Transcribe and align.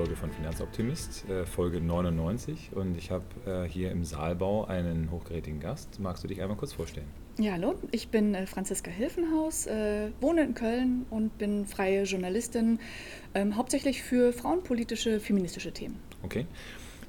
Folge 0.00 0.16
von 0.16 0.30
Finanzoptimist, 0.30 1.28
äh, 1.28 1.44
Folge 1.44 1.78
99. 1.78 2.70
Und 2.74 2.96
ich 2.96 3.10
habe 3.10 3.24
äh, 3.44 3.68
hier 3.68 3.90
im 3.90 4.02
Saalbau 4.02 4.64
einen 4.64 5.10
hochgerätigen 5.10 5.60
Gast. 5.60 6.00
Magst 6.00 6.24
du 6.24 6.28
dich 6.28 6.40
einmal 6.40 6.56
kurz 6.56 6.72
vorstellen? 6.72 7.06
Ja, 7.38 7.52
hallo, 7.52 7.74
ich 7.90 8.08
bin 8.08 8.34
äh, 8.34 8.46
Franziska 8.46 8.90
Hilfenhaus, 8.90 9.66
wohne 9.66 10.44
in 10.44 10.54
Köln 10.54 11.04
und 11.10 11.36
bin 11.36 11.66
freie 11.66 12.04
Journalistin, 12.04 12.80
ähm, 13.34 13.56
hauptsächlich 13.56 14.02
für 14.02 14.32
frauenpolitische, 14.32 15.20
feministische 15.20 15.70
Themen. 15.70 16.00
Okay. 16.22 16.46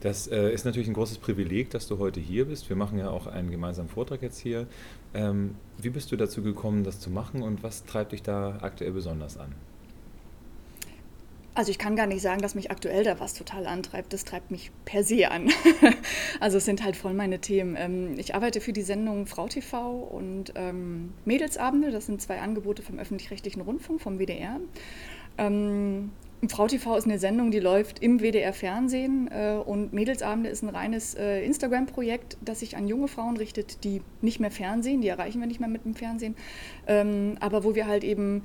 Das 0.02 0.26
ist 0.26 0.66
natürlich 0.66 0.88
ein 0.88 0.96
großes 0.96 1.20
Privileg, 1.20 1.70
dass 1.70 1.88
du 1.88 2.00
heute 2.00 2.20
hier 2.20 2.46
bist. 2.46 2.68
Wir 2.70 2.76
machen 2.76 2.98
ja 2.98 3.12
auch 3.12 3.28
einen 3.28 3.52
gemeinsamen 3.52 3.88
Vortrag 3.88 4.24
jetzt 4.24 4.40
hier. 4.40 4.66
Ähm, 5.14 5.54
wie 5.78 5.92
bist 5.92 6.12
du 6.12 6.16
dazu 6.18 6.42
gekommen, 6.42 6.84
das 6.84 7.00
zu 7.00 7.12
machen 7.12 7.44
und 7.44 7.62
was 7.62 7.86
treibt 7.86 8.12
dich 8.12 8.24
da 8.24 8.58
aktuell 8.62 8.94
besonders 8.94 9.38
an? 9.38 9.54
Also 11.54 11.70
ich 11.70 11.78
kann 11.78 11.98
gar 11.98 12.08
nicht 12.08 12.22
sagen, 12.22 12.42
dass 12.42 12.56
mich 12.56 12.72
aktuell 12.72 13.04
da 13.04 13.20
was 13.20 13.34
total 13.34 13.68
antreibt. 13.68 14.14
Das 14.14 14.24
treibt 14.24 14.52
mich 14.52 14.72
per 14.86 15.04
se 15.04 15.30
an. 15.30 15.50
also 16.40 16.58
es 16.58 16.66
sind 16.66 16.84
halt 16.84 16.96
voll 16.96 17.14
meine 17.14 17.40
Themen. 17.40 17.76
Ähm, 17.78 18.18
ich 18.18 18.36
arbeite 18.36 18.62
für 18.62 18.72
die 18.72 18.84
Sendung 18.84 19.28
Frau 19.28 19.48
TV 19.48 19.92
und 19.92 20.54
ähm, 20.56 21.14
Mädelsabende. 21.26 21.92
Das 21.92 22.06
sind 22.06 22.22
zwei 22.22 22.40
Angebote 22.40 22.82
vom 22.82 23.00
öffentlich-rechtlichen 23.00 23.62
Rundfunk, 23.62 24.02
vom 24.02 24.18
WDR. 24.18 24.62
Ähm, 25.38 26.12
Frau 26.48 26.68
TV 26.68 26.96
ist 26.96 27.06
eine 27.06 27.20
Sendung, 27.20 27.52
die 27.52 27.60
läuft 27.60 28.00
im 28.00 28.20
WDR 28.20 28.54
Fernsehen 28.54 29.30
äh, 29.32 29.60
und 29.64 29.94
Mädelsabende 29.94 30.50
ist 30.50 30.64
ein 30.64 30.70
reines 30.70 31.14
äh, 31.14 31.46
Instagram-Projekt, 31.46 32.38
das 32.42 32.62
sich 32.62 32.78
an 32.78 32.88
junge 32.88 33.08
Frauen 33.08 33.38
richtet, 33.38 33.84
die 33.84 34.02
nicht 34.22 34.40
mehr 34.40 34.50
Fernsehen, 34.50 35.02
die 35.02 35.10
erreichen 35.10 35.40
wir 35.40 35.48
nicht 35.48 35.60
mehr 35.60 35.70
mit 35.70 35.86
dem 35.86 35.94
Fernsehen, 35.94 36.36
aber 37.40 37.64
wo 37.64 37.76
wir 37.76 37.86
halt 37.86 38.04
eben 38.04 38.44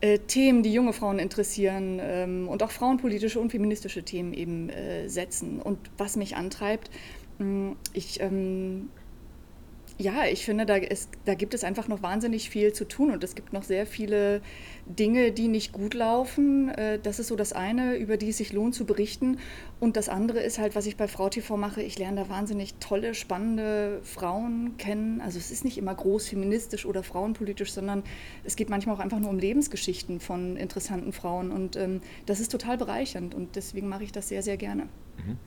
äh, 0.00 0.18
Themen, 0.18 0.62
die 0.62 0.72
junge 0.72 0.92
Frauen 0.92 1.18
interessieren 1.18 1.98
ähm, 2.02 2.48
und 2.48 2.62
auch 2.62 2.70
frauenpolitische 2.70 3.40
und 3.40 3.50
feministische 3.50 4.02
Themen 4.02 4.32
eben 4.34 4.68
äh, 4.68 5.08
setzen. 5.08 5.60
Und 5.60 5.78
was 5.96 6.16
mich 6.16 6.36
antreibt, 6.36 6.90
mh, 7.38 7.76
ich 7.92 8.20
ähm, 8.20 8.90
ja, 9.98 10.26
ich 10.26 10.44
finde, 10.44 10.66
da, 10.66 10.76
ist, 10.76 11.08
da 11.24 11.34
gibt 11.34 11.54
es 11.54 11.64
einfach 11.64 11.88
noch 11.88 12.02
wahnsinnig 12.02 12.50
viel 12.50 12.72
zu 12.72 12.84
tun 12.84 13.10
und 13.10 13.24
es 13.24 13.34
gibt 13.34 13.54
noch 13.54 13.62
sehr 13.62 13.86
viele 13.86 14.42
Dinge, 14.84 15.32
die 15.32 15.48
nicht 15.48 15.72
gut 15.72 15.94
laufen. 15.94 16.68
Äh, 16.68 16.98
das 17.02 17.18
ist 17.18 17.28
so 17.28 17.36
das 17.36 17.54
eine, 17.54 17.96
über 17.96 18.18
die 18.18 18.28
es 18.28 18.36
sich 18.36 18.52
lohnt 18.52 18.74
zu 18.74 18.84
berichten. 18.84 19.38
Und 19.80 19.96
das 19.96 20.10
andere 20.10 20.40
ist 20.40 20.58
halt, 20.58 20.74
was 20.74 20.86
ich 20.86 20.96
bei 20.98 21.08
Frau 21.08 21.30
TV 21.30 21.56
mache. 21.56 21.82
Ich 21.82 21.98
lerne 21.98 22.22
da 22.22 22.28
wahnsinnig 22.28 22.74
tolle, 22.74 23.14
spannende 23.14 24.00
Frauen 24.02 24.76
kennen. 24.76 25.22
Also 25.22 25.38
es 25.38 25.50
ist 25.50 25.64
nicht 25.64 25.78
immer 25.78 25.94
groß 25.94 26.28
feministisch 26.28 26.84
oder 26.84 27.02
frauenpolitisch, 27.02 27.72
sondern 27.72 28.02
es 28.44 28.56
geht 28.56 28.68
manchmal 28.68 28.96
auch 28.96 29.00
einfach 29.00 29.18
nur 29.18 29.30
um 29.30 29.38
Lebensgeschichten 29.38 30.20
von 30.20 30.56
interessanten 30.56 31.12
Frauen. 31.12 31.50
Und 31.50 31.76
ähm, 31.76 32.02
das 32.26 32.40
ist 32.40 32.52
total 32.52 32.76
bereichernd 32.76 33.34
und 33.34 33.56
deswegen 33.56 33.88
mache 33.88 34.04
ich 34.04 34.12
das 34.12 34.28
sehr, 34.28 34.42
sehr 34.42 34.58
gerne. 34.58 34.88
Mhm. 35.16 35.38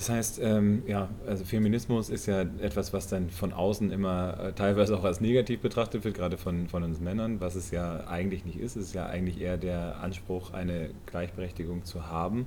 Das 0.00 0.08
heißt, 0.08 0.40
ähm, 0.42 0.82
ja, 0.86 1.10
also 1.26 1.44
Feminismus 1.44 2.08
ist 2.08 2.24
ja 2.24 2.40
etwas, 2.62 2.94
was 2.94 3.08
dann 3.08 3.28
von 3.28 3.52
außen 3.52 3.90
immer 3.90 4.34
äh, 4.40 4.52
teilweise 4.54 4.96
auch 4.96 5.04
als 5.04 5.20
negativ 5.20 5.60
betrachtet 5.60 6.04
wird, 6.04 6.14
gerade 6.14 6.38
von, 6.38 6.68
von 6.68 6.82
uns 6.84 7.00
Männern, 7.00 7.42
was 7.42 7.54
es 7.54 7.70
ja 7.70 8.06
eigentlich 8.06 8.46
nicht 8.46 8.58
ist. 8.58 8.76
Es 8.76 8.86
ist 8.86 8.94
ja 8.94 9.04
eigentlich 9.04 9.42
eher 9.42 9.58
der 9.58 10.00
Anspruch, 10.00 10.54
eine 10.54 10.88
Gleichberechtigung 11.04 11.84
zu 11.84 12.06
haben. 12.06 12.46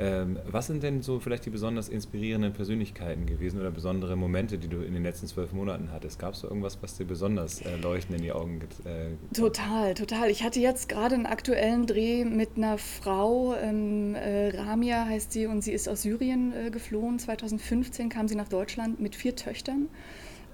Ähm, 0.00 0.40
was 0.50 0.66
sind 0.66 0.82
denn 0.82 1.02
so 1.02 1.20
vielleicht 1.20 1.46
die 1.46 1.50
besonders 1.50 1.88
inspirierenden 1.88 2.52
Persönlichkeiten 2.52 3.26
gewesen 3.26 3.60
oder 3.60 3.70
besondere 3.70 4.16
Momente, 4.16 4.58
die 4.58 4.68
du 4.68 4.80
in 4.80 4.94
den 4.94 5.04
letzten 5.04 5.28
zwölf 5.28 5.52
Monaten 5.52 5.90
hattest? 5.92 6.18
Gab 6.18 6.34
es 6.34 6.40
da 6.40 6.48
irgendwas, 6.48 6.78
was 6.82 6.96
dir 6.96 7.04
besonders 7.04 7.60
äh, 7.62 7.76
leuchten 7.76 8.16
in 8.16 8.22
die 8.22 8.32
Augen 8.32 8.60
äh, 8.84 9.34
Total, 9.36 9.94
total. 9.94 10.30
Ich 10.30 10.42
hatte 10.42 10.58
jetzt 10.58 10.88
gerade 10.88 11.14
einen 11.14 11.26
aktuellen 11.26 11.86
Dreh 11.86 12.24
mit 12.24 12.56
einer 12.56 12.76
Frau, 12.76 13.54
ähm, 13.54 14.16
äh, 14.16 14.50
Ramia 14.68 15.06
heißt 15.06 15.32
sie, 15.32 15.46
und 15.46 15.62
sie 15.62 15.72
ist 15.72 15.88
aus 15.88 16.02
Syrien 16.02 16.52
äh, 16.52 16.70
geflohen. 16.70 17.18
2015 17.18 18.10
kam 18.10 18.28
sie 18.28 18.34
nach 18.34 18.48
Deutschland 18.48 19.00
mit 19.00 19.16
vier 19.16 19.34
Töchtern. 19.34 19.88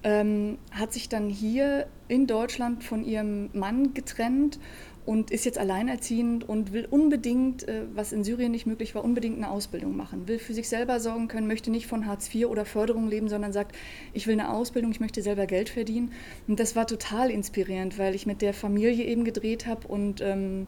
Ähm, 0.03 0.57
hat 0.71 0.93
sich 0.93 1.09
dann 1.09 1.29
hier 1.29 1.87
in 2.07 2.25
Deutschland 2.25 2.83
von 2.83 3.03
ihrem 3.03 3.49
Mann 3.53 3.93
getrennt 3.93 4.59
und 5.05 5.31
ist 5.31 5.45
jetzt 5.45 5.57
alleinerziehend 5.57 6.47
und 6.47 6.73
will 6.73 6.87
unbedingt, 6.89 7.67
äh, 7.67 7.81
was 7.93 8.13
in 8.13 8.23
Syrien 8.23 8.51
nicht 8.51 8.65
möglich 8.65 8.95
war, 8.95 9.03
unbedingt 9.03 9.37
eine 9.37 9.49
Ausbildung 9.49 9.97
machen, 9.97 10.27
will 10.27 10.39
für 10.39 10.53
sich 10.53 10.69
selber 10.69 10.99
sorgen 10.99 11.27
können, 11.27 11.47
möchte 11.47 11.69
nicht 11.69 11.87
von 11.87 12.05
Hartz 12.05 12.33
IV 12.33 12.47
oder 12.47 12.65
Förderung 12.65 13.09
leben, 13.09 13.27
sondern 13.27 13.51
sagt, 13.51 13.75
ich 14.13 14.27
will 14.27 14.33
eine 14.33 14.49
Ausbildung, 14.49 14.91
ich 14.91 14.99
möchte 14.99 15.21
selber 15.21 15.45
Geld 15.45 15.69
verdienen. 15.69 16.13
Und 16.47 16.59
das 16.59 16.75
war 16.75 16.87
total 16.87 17.29
inspirierend, 17.29 17.99
weil 17.99 18.15
ich 18.15 18.25
mit 18.25 18.41
der 18.41 18.53
Familie 18.53 19.05
eben 19.05 19.25
gedreht 19.25 19.67
habe 19.67 19.87
und 19.87 20.21
ähm, 20.21 20.67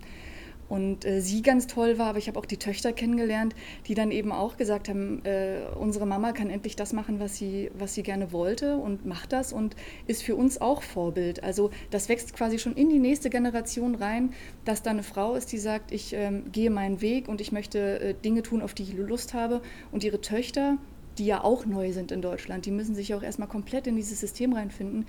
und 0.69 1.05
äh, 1.05 1.21
sie 1.21 1.41
ganz 1.41 1.67
toll 1.67 1.97
war, 1.97 2.07
aber 2.07 2.17
ich 2.17 2.27
habe 2.27 2.37
auch 2.39 2.45
die 2.45 2.57
Töchter 2.57 2.93
kennengelernt, 2.93 3.55
die 3.87 3.93
dann 3.93 4.11
eben 4.11 4.31
auch 4.31 4.57
gesagt 4.57 4.89
haben, 4.89 5.23
äh, 5.25 5.59
unsere 5.79 6.05
Mama 6.05 6.33
kann 6.33 6.49
endlich 6.49 6.75
das 6.75 6.93
machen, 6.93 7.19
was 7.19 7.37
sie, 7.37 7.71
was 7.77 7.93
sie 7.93 8.03
gerne 8.03 8.31
wollte 8.31 8.77
und 8.77 9.05
macht 9.05 9.33
das 9.33 9.53
und 9.53 9.75
ist 10.07 10.23
für 10.23 10.35
uns 10.35 10.59
auch 10.59 10.81
Vorbild. 10.81 11.43
Also 11.43 11.71
das 11.89 12.09
wächst 12.09 12.33
quasi 12.33 12.59
schon 12.59 12.75
in 12.75 12.89
die 12.89 12.99
nächste 12.99 13.29
Generation 13.29 13.95
rein, 13.95 14.33
dass 14.65 14.83
da 14.83 14.91
eine 14.91 15.03
Frau 15.03 15.35
ist, 15.35 15.51
die 15.51 15.57
sagt, 15.57 15.91
ich 15.91 16.13
ähm, 16.13 16.51
gehe 16.51 16.69
meinen 16.69 17.01
Weg 17.01 17.27
und 17.27 17.41
ich 17.41 17.51
möchte 17.51 17.99
äh, 17.99 18.13
Dinge 18.13 18.43
tun, 18.43 18.61
auf 18.61 18.73
die 18.73 18.83
ich 18.83 18.93
Lust 18.93 19.33
habe. 19.33 19.61
Und 19.91 20.03
ihre 20.03 20.21
Töchter, 20.21 20.77
die 21.17 21.25
ja 21.25 21.43
auch 21.43 21.65
neu 21.65 21.91
sind 21.93 22.11
in 22.11 22.21
Deutschland, 22.21 22.65
die 22.65 22.71
müssen 22.71 22.95
sich 22.95 23.13
auch 23.13 23.23
erstmal 23.23 23.47
komplett 23.47 23.87
in 23.87 23.95
dieses 23.95 24.19
System 24.19 24.53
reinfinden. 24.53 25.05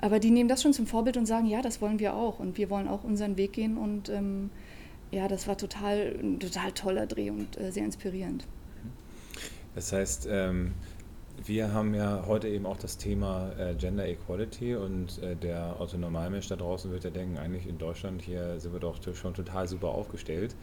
Aber 0.00 0.18
die 0.18 0.30
nehmen 0.30 0.48
das 0.48 0.62
schon 0.62 0.72
zum 0.72 0.86
Vorbild 0.86 1.16
und 1.16 1.26
sagen, 1.26 1.46
ja, 1.46 1.62
das 1.62 1.80
wollen 1.80 1.98
wir 1.98 2.14
auch 2.14 2.38
und 2.38 2.58
wir 2.58 2.68
wollen 2.70 2.88
auch 2.88 3.04
unseren 3.04 3.36
Weg 3.36 3.52
gehen 3.52 3.76
und 3.76 4.08
ähm, 4.08 4.50
ja, 5.14 5.28
das 5.28 5.46
war 5.46 5.56
total, 5.56 6.16
ein 6.20 6.40
total 6.40 6.72
toller 6.72 7.06
Dreh 7.06 7.30
und 7.30 7.58
äh, 7.58 7.70
sehr 7.70 7.84
inspirierend. 7.84 8.46
Das 9.74 9.92
heißt, 9.92 10.28
ähm, 10.30 10.72
wir 11.44 11.72
haben 11.72 11.94
ja 11.94 12.24
heute 12.26 12.48
eben 12.48 12.64
auch 12.64 12.76
das 12.76 12.96
Thema 12.96 13.50
äh, 13.58 13.74
Gender 13.74 14.06
Equality 14.06 14.76
und 14.76 15.20
äh, 15.22 15.36
der 15.36 15.78
Autonormalmensch 15.80 16.48
da 16.48 16.56
draußen 16.56 16.90
wird 16.90 17.04
ja 17.04 17.10
denken, 17.10 17.38
eigentlich 17.38 17.66
in 17.66 17.76
Deutschland 17.76 18.22
hier 18.22 18.58
sind 18.60 18.72
wir 18.72 18.80
doch 18.80 18.96
schon 19.14 19.34
total 19.34 19.68
super 19.68 19.88
aufgestellt. 19.88 20.54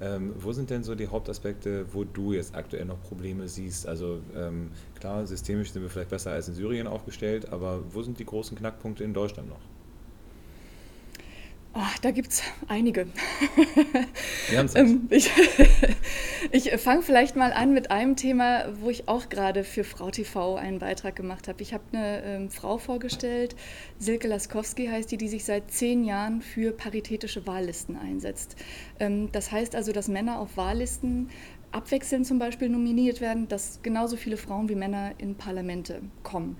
Ähm, 0.00 0.32
wo 0.38 0.52
sind 0.52 0.70
denn 0.70 0.84
so 0.84 0.94
die 0.94 1.08
Hauptaspekte, 1.08 1.92
wo 1.92 2.04
du 2.04 2.32
jetzt 2.32 2.54
aktuell 2.54 2.84
noch 2.84 3.02
Probleme 3.02 3.48
siehst? 3.48 3.86
Also 3.86 4.20
ähm, 4.36 4.70
klar, 4.98 5.26
systemisch 5.26 5.72
sind 5.72 5.82
wir 5.82 5.90
vielleicht 5.90 6.10
besser 6.10 6.30
als 6.30 6.48
in 6.48 6.54
Syrien 6.54 6.86
aufgestellt, 6.86 7.52
aber 7.52 7.80
wo 7.92 8.02
sind 8.02 8.18
die 8.18 8.26
großen 8.26 8.56
Knackpunkte 8.56 9.04
in 9.04 9.12
Deutschland 9.12 9.48
noch? 9.48 9.60
Oh, 11.72 11.78
da 12.02 12.10
gibt 12.10 12.32
es 12.32 12.42
einige. 12.66 13.06
ähm, 14.74 15.06
ich 15.10 15.30
ich 16.50 16.70
fange 16.80 17.02
vielleicht 17.02 17.36
mal 17.36 17.52
an 17.52 17.72
mit 17.72 17.92
einem 17.92 18.16
Thema, 18.16 18.64
wo 18.80 18.90
ich 18.90 19.08
auch 19.08 19.28
gerade 19.28 19.62
für 19.62 19.84
Frau 19.84 20.10
TV 20.10 20.56
einen 20.56 20.80
Beitrag 20.80 21.14
gemacht 21.14 21.46
habe. 21.46 21.62
Ich 21.62 21.72
habe 21.72 21.84
eine 21.92 22.24
ähm, 22.24 22.50
Frau 22.50 22.78
vorgestellt, 22.78 23.54
Silke 23.98 24.26
Laskowski 24.26 24.88
heißt 24.88 25.12
die, 25.12 25.16
die 25.16 25.28
sich 25.28 25.44
seit 25.44 25.70
zehn 25.70 26.02
Jahren 26.02 26.42
für 26.42 26.72
paritätische 26.72 27.46
Wahllisten 27.46 27.96
einsetzt. 27.96 28.56
Ähm, 28.98 29.30
das 29.30 29.52
heißt 29.52 29.76
also, 29.76 29.92
dass 29.92 30.08
Männer 30.08 30.40
auf 30.40 30.56
Wahllisten 30.56 31.30
abwechselnd 31.70 32.26
zum 32.26 32.40
Beispiel 32.40 32.68
nominiert 32.68 33.20
werden, 33.20 33.46
dass 33.46 33.78
genauso 33.82 34.16
viele 34.16 34.36
Frauen 34.36 34.68
wie 34.68 34.74
Männer 34.74 35.12
in 35.18 35.36
Parlamente 35.36 36.02
kommen 36.24 36.56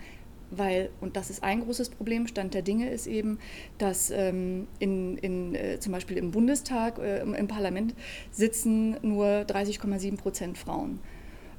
weil, 0.50 0.90
und 1.00 1.16
das 1.16 1.30
ist 1.30 1.42
ein 1.42 1.60
großes 1.60 1.90
Problem, 1.90 2.26
Stand 2.26 2.54
der 2.54 2.62
Dinge 2.62 2.90
ist 2.90 3.06
eben, 3.06 3.38
dass 3.78 4.10
ähm, 4.10 4.66
in, 4.78 5.16
in, 5.18 5.54
äh, 5.54 5.78
zum 5.80 5.92
Beispiel 5.92 6.16
im 6.16 6.30
Bundestag, 6.30 6.98
äh, 6.98 7.20
im 7.20 7.48
Parlament 7.48 7.94
sitzen 8.30 8.96
nur 9.02 9.26
30,7 9.26 10.16
Prozent 10.16 10.58
Frauen. 10.58 11.00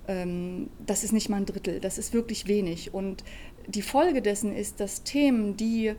Ähm, 0.08 0.70
das 0.86 1.04
ist 1.04 1.14
nicht 1.14 1.30
mal 1.30 1.38
ein 1.38 1.46
Drittel, 1.46 1.80
das 1.80 1.98
ist 1.98 2.14
wirklich 2.14 2.48
wenig. 2.48 2.94
Und 2.94 3.24
die 3.68 3.82
Folge 3.82 4.22
dessen 4.22 4.56
ist, 4.56 4.80
dass 4.80 5.04
Themen, 5.04 5.56
die 5.58 5.94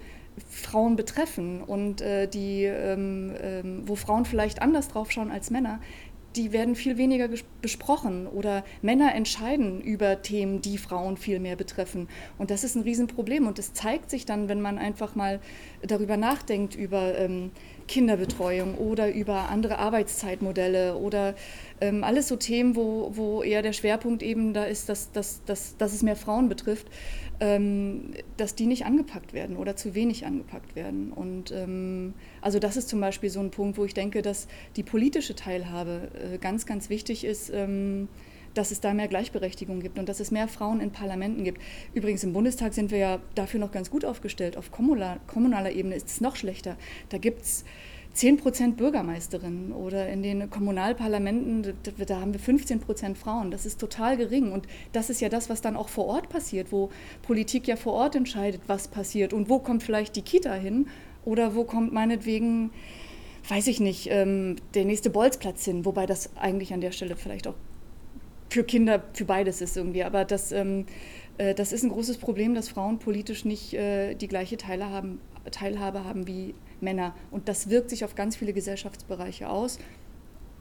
Frauen 0.49 0.96
betreffen 0.96 1.62
und 1.62 2.00
äh, 2.00 2.26
die, 2.26 2.64
ähm, 2.64 3.34
ähm 3.40 3.82
wo 3.87 3.96
Frauen 3.96 4.25
vielleicht 4.25 4.62
anders 4.62 4.88
drauf 4.88 5.11
schauen 5.11 5.31
als 5.31 5.50
Männer, 5.50 5.81
die 6.37 6.52
werden 6.52 6.75
viel 6.75 6.96
weniger 6.96 7.29
besprochen 7.61 8.26
oder 8.26 8.64
Männer 8.81 9.14
entscheiden 9.14 9.81
über 9.81 10.23
Themen, 10.23 10.62
die 10.62 10.79
Frauen 10.79 11.17
viel 11.17 11.40
mehr 11.40 11.56
betreffen. 11.56 12.08
Und 12.38 12.50
das 12.50 12.64
ist 12.64 12.75
ein 12.75 12.82
Riesenproblem. 12.82 13.46
Und 13.46 13.58
es 13.58 13.75
zeigt 13.75 14.11
sich 14.11 14.26
dann, 14.26 14.49
wenn 14.49 14.61
man 14.61 14.79
einfach 14.79 15.14
mal 15.14 15.40
darüber 15.82 16.17
nachdenkt, 16.17 16.75
über 16.75 17.19
ähm, 17.19 17.50
Kinderbetreuung 17.88 18.76
oder 18.76 19.12
über 19.12 19.50
andere 19.50 19.79
Arbeitszeitmodelle 19.79 20.96
oder 20.96 21.34
ähm, 21.81 22.05
alles 22.05 22.29
so 22.29 22.37
Themen, 22.37 22.76
wo, 22.76 23.11
wo 23.14 23.43
eher 23.43 23.62
der 23.62 23.73
Schwerpunkt 23.73 24.23
eben 24.23 24.55
da 24.55 24.64
ist, 24.64 24.88
dass, 24.88 25.12
dass, 25.12 25.44
dass, 25.44 25.76
dass 25.76 25.93
es 25.93 26.02
mehr 26.02 26.17
Frauen 26.17 26.49
betrifft, 26.49 26.87
dass 28.37 28.55
die 28.55 28.67
nicht 28.67 28.85
angepackt 28.85 29.33
werden 29.33 29.56
oder 29.56 29.75
zu 29.75 29.94
wenig 29.94 30.27
angepackt 30.27 30.77
werden. 30.77 31.12
Und 31.12 31.50
ähm, 31.50 32.15
also 32.41 32.61
das 32.61 32.77
ist 32.77 32.89
zum 32.89 33.00
Beispiel 33.00 33.31
so 33.31 33.41
ein 33.41 33.50
Punkt, 33.50 33.79
wo 33.79 33.85
ich 33.85 33.94
denke, 33.94 34.23
dass 34.23 34.47
die 34.77 34.85
politische 34.85 35.35
Teilhabe 35.35 36.09
äh, 36.35 36.39
ganz, 36.39 36.67
ganz 36.67 36.89
wichtig 36.89 37.25
ist. 37.25 37.50
Ähm, 37.53 38.09
dass 38.55 38.71
es 38.71 38.81
da 38.81 38.93
mehr 38.93 39.09
Gleichberechtigung 39.09 39.81
gibt 39.81 39.99
und 39.99 40.11
dass 40.11 40.21
es 40.21 40.31
mehr 40.31 40.47
Frauen 40.47 40.81
in 40.81 40.91
Parlamenten 40.91 41.43
gibt. 41.43 41.61
Übrigens 41.94 42.23
im 42.23 42.35
Bundestag 42.35 42.75
sind 42.75 42.91
wir 42.91 42.99
ja 42.99 43.19
dafür 43.35 43.61
noch 43.61 43.73
ganz 43.73 43.91
gut 43.91 44.05
aufgestellt. 44.05 44.59
Auf 44.59 44.71
kommunaler, 44.71 45.21
kommunaler 45.27 45.73
Ebene 45.73 45.94
ist 45.94 46.09
es 46.09 46.21
noch 46.21 46.37
schlechter. 46.37 46.77
Da 47.09 47.17
gibt 47.17 47.43
es 47.43 47.65
10 48.14 48.37
Prozent 48.37 48.76
Bürgermeisterinnen 48.76 49.73
oder 49.73 50.09
in 50.09 50.23
den 50.23 50.50
Kommunalparlamenten, 50.50 51.75
da, 52.06 52.20
haben 52.20 52.32
wir 52.32 52.41
15 52.41 52.81
Prozent 52.81 53.17
Frauen. 53.17 53.50
Das 53.50 53.64
ist 53.64 53.81
total 53.81 54.17
gering. 54.17 54.53
Und 54.53 54.67
das 54.93 55.09
ist 55.09 55.20
ja 55.20 55.29
das, 55.29 55.49
was 55.49 55.62
dann 55.62 55.76
auch 55.76 55.88
vor 55.88 56.06
Ort 56.06 56.29
passiert, 56.29 56.73
wo 56.73 56.91
Politik 57.23 57.67
ja 57.67 57.76
vor 57.76 57.94
Ort 57.94 58.14
entscheidet, 58.14 58.62
was 58.67 58.88
passiert 58.88 59.32
und 59.32 59.49
wo 59.49 59.59
kommt 59.59 59.82
vielleicht 59.82 60.17
die 60.17 60.23
Kita 60.23 60.53
hin 60.53 60.88
oder 61.25 61.55
wo 61.55 61.64
kommt 61.64 61.93
meinetwegen, 61.93 62.70
weiß 63.49 63.67
ich 63.69 63.81
nicht, 63.81 64.09
ähm, 64.11 64.56
der 64.75 64.85
nächste 64.85 65.08
Bolzplatz 65.08 65.65
hin, 65.65 65.85
wobei 65.85 66.05
das 66.05 66.37
eigentlich 66.37 66.75
an 66.75 66.82
der 66.82 66.93
Stelle 66.93 67.17
vielleicht 67.17 67.47
auch 67.47 67.55
für 68.50 68.65
Kinder, 68.65 69.03
für 69.15 69.25
beides 69.25 69.62
ist 69.62 69.79
irgendwie. 69.79 70.05
Aber 70.05 70.26
das, 70.26 70.53
ähm, 70.53 70.85
äh, 71.38 71.55
das 71.55 71.73
ist 71.73 71.82
ein 71.82 71.88
großes 71.88 72.19
Problem, 72.19 72.55
dass 72.55 72.69
Frauen 72.69 72.99
politisch 72.99 73.47
nicht 73.47 73.73
äh, 73.73 74.15
die 74.15 74.29
gleiche 74.29 74.58
Teilhabe 74.58 76.05
haben 76.05 76.26
wie 76.26 76.55
Männer. 76.82 77.14
Und 77.31 77.49
das 77.49 77.70
wirkt 77.70 77.90
sich 77.90 78.05
auf 78.05 78.14
ganz 78.14 78.37
viele 78.37 78.52
Gesellschaftsbereiche 78.52 79.49
aus 79.49 79.79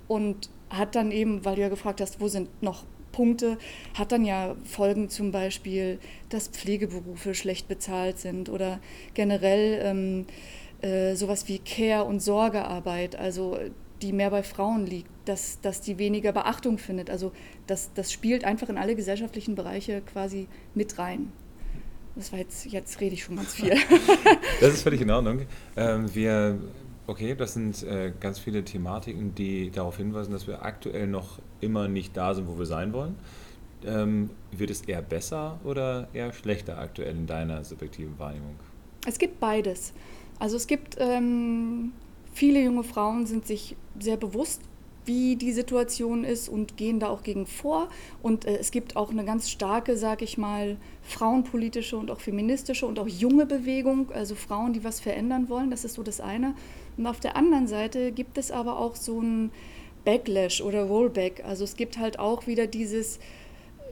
und 0.07 0.49
hat 0.69 0.95
dann 0.95 1.11
eben, 1.11 1.43
weil 1.45 1.55
du 1.55 1.61
ja 1.61 1.69
gefragt 1.69 2.01
hast, 2.01 2.21
wo 2.21 2.27
sind 2.27 2.61
noch 2.61 2.83
Punkte, 3.11 3.57
hat 3.93 4.11
dann 4.11 4.23
ja 4.23 4.55
Folgen 4.63 5.09
zum 5.09 5.31
Beispiel, 5.31 5.99
dass 6.29 6.47
Pflegeberufe 6.47 7.33
schlecht 7.33 7.67
bezahlt 7.67 8.19
sind 8.19 8.49
oder 8.49 8.79
generell 9.13 9.79
ähm, 9.83 10.25
äh, 10.81 11.15
sowas 11.15 11.47
wie 11.47 11.59
Care- 11.59 12.05
und 12.05 12.21
Sorgearbeit, 12.21 13.15
also 13.15 13.57
die 14.01 14.13
mehr 14.13 14.31
bei 14.31 14.43
Frauen 14.43 14.85
liegt, 14.85 15.09
dass, 15.25 15.61
dass 15.61 15.81
die 15.81 15.97
weniger 15.97 16.31
Beachtung 16.31 16.77
findet. 16.77 17.09
Also 17.09 17.31
das, 17.67 17.91
das 17.93 18.11
spielt 18.11 18.43
einfach 18.43 18.69
in 18.69 18.77
alle 18.77 18.95
gesellschaftlichen 18.95 19.55
Bereiche 19.55 20.01
quasi 20.01 20.47
mit 20.73 20.97
rein. 20.97 21.31
Das 22.15 22.31
war 22.31 22.39
jetzt, 22.39 22.65
jetzt 22.65 22.99
rede 22.99 23.13
ich 23.15 23.23
schon 23.23 23.37
ganz 23.37 23.53
viel. 23.53 23.69
das 24.59 24.73
ist 24.73 24.83
völlig 24.83 25.01
in 25.01 25.09
Ordnung. 25.09 25.41
Ähm, 25.75 26.13
wir, 26.13 26.59
okay, 27.07 27.35
das 27.35 27.53
sind 27.53 27.83
äh, 27.83 28.11
ganz 28.19 28.39
viele 28.39 28.63
Thematiken, 28.63 29.33
die 29.33 29.71
darauf 29.71 29.97
hinweisen, 29.97 30.31
dass 30.31 30.47
wir 30.47 30.63
aktuell 30.63 31.07
noch 31.07 31.39
immer 31.61 31.87
nicht 31.87 32.15
da 32.17 32.33
sind, 32.33 32.47
wo 32.47 32.57
wir 32.57 32.65
sein 32.65 32.93
wollen. 32.93 33.15
Ähm, 33.85 34.29
wird 34.51 34.69
es 34.69 34.81
eher 34.81 35.01
besser 35.01 35.59
oder 35.63 36.07
eher 36.13 36.33
schlechter 36.33 36.77
aktuell 36.77 37.15
in 37.15 37.27
deiner 37.27 37.63
subjektiven 37.63 38.19
Wahrnehmung? 38.19 38.55
Es 39.07 39.17
gibt 39.17 39.39
beides. 39.39 39.93
Also 40.37 40.57
es 40.57 40.67
gibt 40.67 40.97
ähm, 40.99 41.93
viele 42.33 42.61
junge 42.61 42.83
Frauen 42.83 43.25
sind 43.25 43.47
sich 43.47 43.75
sehr 43.99 44.17
bewusst 44.17 44.61
wie 45.05 45.35
die 45.35 45.51
Situation 45.51 46.23
ist 46.23 46.49
und 46.49 46.77
gehen 46.77 46.99
da 46.99 47.09
auch 47.09 47.23
gegen 47.23 47.45
vor. 47.45 47.89
Und 48.21 48.45
äh, 48.45 48.57
es 48.57 48.71
gibt 48.71 48.95
auch 48.95 49.09
eine 49.09 49.25
ganz 49.25 49.49
starke, 49.49 49.97
sage 49.97 50.23
ich 50.23 50.37
mal, 50.37 50.77
frauenpolitische 51.03 51.97
und 51.97 52.11
auch 52.11 52.19
feministische 52.19 52.85
und 52.85 52.99
auch 52.99 53.07
junge 53.07 53.45
Bewegung, 53.45 54.11
also 54.11 54.35
Frauen, 54.35 54.73
die 54.73 54.83
was 54.83 54.99
verändern 54.99 55.49
wollen. 55.49 55.71
Das 55.71 55.85
ist 55.85 55.95
so 55.95 56.03
das 56.03 56.21
eine. 56.21 56.53
Und 56.97 57.07
auf 57.07 57.19
der 57.19 57.35
anderen 57.35 57.67
Seite 57.67 58.11
gibt 58.11 58.37
es 58.37 58.51
aber 58.51 58.77
auch 58.77 58.95
so 58.95 59.21
ein 59.21 59.51
Backlash 60.05 60.61
oder 60.61 60.83
Rollback. 60.83 61.43
Also 61.45 61.63
es 61.63 61.75
gibt 61.75 61.97
halt 61.97 62.19
auch 62.19 62.47
wieder 62.47 62.67
dieses, 62.67 63.19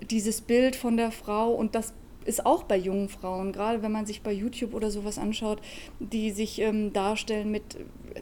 dieses 0.09 0.41
Bild 0.41 0.75
von 0.75 0.97
der 0.97 1.11
Frau 1.11 1.51
und 1.51 1.75
das 1.75 1.93
ist 2.29 2.45
auch 2.45 2.63
bei 2.63 2.77
jungen 2.77 3.09
Frauen, 3.09 3.51
gerade 3.51 3.81
wenn 3.81 3.91
man 3.91 4.05
sich 4.05 4.21
bei 4.21 4.31
YouTube 4.31 4.73
oder 4.73 4.91
sowas 4.91 5.17
anschaut, 5.17 5.59
die 5.99 6.29
sich 6.31 6.61
ähm, 6.61 6.93
darstellen 6.93 7.51
mit, 7.51 7.77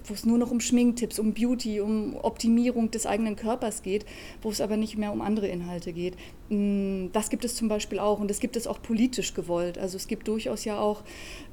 wo 0.06 0.14
es 0.14 0.26
nur 0.26 0.38
noch 0.38 0.50
um 0.50 0.62
Schminktipps, 0.62 1.20
um 1.20 1.34
Beauty, 1.34 1.82
um 1.82 2.16
Optimierung 2.16 2.90
des 2.90 3.06
eigenen 3.06 3.36
Körpers 3.36 3.84
geht, 3.84 4.06
wo 4.42 4.50
es 4.50 4.62
aber 4.62 4.78
nicht 4.78 4.98
mehr 4.98 5.12
um 5.12 5.22
andere 5.22 5.48
Inhalte 5.48 5.92
geht. 5.92 6.16
Mm, 6.50 7.08
das 7.12 7.30
gibt 7.30 7.44
es 7.44 7.56
zum 7.56 7.68
Beispiel 7.68 8.00
auch 8.00 8.20
und 8.20 8.30
das 8.30 8.40
gibt 8.40 8.56
es 8.56 8.66
auch 8.66 8.82
politisch 8.82 9.34
gewollt. 9.34 9.78
Also 9.78 9.98
es 9.98 10.08
gibt 10.08 10.28
durchaus 10.28 10.64
ja 10.64 10.80
auch 10.80 11.04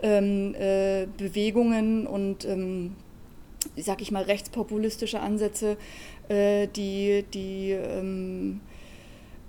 ähm, 0.03 0.55
äh, 0.55 1.07
Bewegungen 1.19 2.07
und 2.07 2.45
ähm, 2.45 2.95
sag 3.77 4.01
ich 4.01 4.13
mal, 4.13 4.23
rechtspopulistische 4.23 5.19
Ansätze, 5.19 5.77
äh, 6.29 6.69
die, 6.69 7.25
die 7.35 7.73
ähm, 7.73 8.61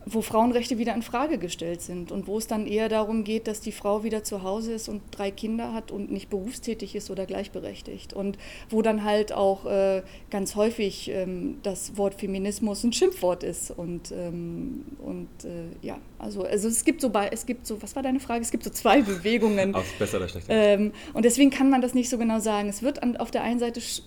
wo 0.05 0.21
Frauenrechte 0.21 0.77
wieder 0.77 0.93
in 0.93 1.01
Frage 1.01 1.37
gestellt 1.37 1.81
sind 1.81 2.11
und 2.11 2.27
wo 2.27 2.37
es 2.37 2.47
dann 2.47 2.67
eher 2.67 2.89
darum 2.89 3.23
geht, 3.23 3.47
dass 3.47 3.59
die 3.59 3.71
Frau 3.71 4.03
wieder 4.03 4.23
zu 4.23 4.43
Hause 4.43 4.73
ist 4.73 4.87
und 4.87 5.01
drei 5.11 5.31
Kinder 5.31 5.73
hat 5.73 5.91
und 5.91 6.11
nicht 6.11 6.29
berufstätig 6.29 6.95
ist 6.95 7.09
oder 7.09 7.25
gleichberechtigt. 7.25 8.13
Und 8.13 8.37
wo 8.69 8.81
dann 8.81 9.03
halt 9.03 9.33
auch 9.33 9.65
äh, 9.65 10.03
ganz 10.29 10.55
häufig 10.55 11.09
ähm, 11.09 11.57
das 11.63 11.97
Wort 11.97 12.15
Feminismus 12.15 12.83
ein 12.83 12.93
Schimpfwort 12.93 13.43
ist 13.43 13.71
und 13.71 14.11
und 14.11 15.27
äh, 15.43 15.85
ja 15.85 15.97
also 16.19 16.43
also 16.43 16.67
es 16.67 16.85
gibt 16.85 17.01
so 17.01 17.09
bei 17.09 17.27
es 17.29 17.45
gibt 17.45 17.65
so 17.65 17.81
was 17.81 17.95
war 17.95 18.03
deine 18.03 18.19
Frage? 18.19 18.41
Es 18.41 18.51
gibt 18.51 18.63
so 18.63 18.69
zwei 18.69 19.01
Bewegungen. 19.01 19.73
Aus 19.73 19.85
besser 19.97 20.17
oder 20.17 20.27
schlechter. 20.27 20.53
Ähm, 20.53 20.91
und 21.13 21.25
deswegen 21.25 21.49
kann 21.49 21.69
man 21.69 21.81
das 21.81 21.93
nicht 21.93 22.09
so 22.09 22.17
genau 22.17 22.39
sagen. 22.39 22.69
Es 22.69 22.83
wird 22.83 23.01
an, 23.01 23.17
auf 23.17 23.31
der 23.31 23.43
einen 23.43 23.59
Seite 23.59 23.81
sch 23.81 24.01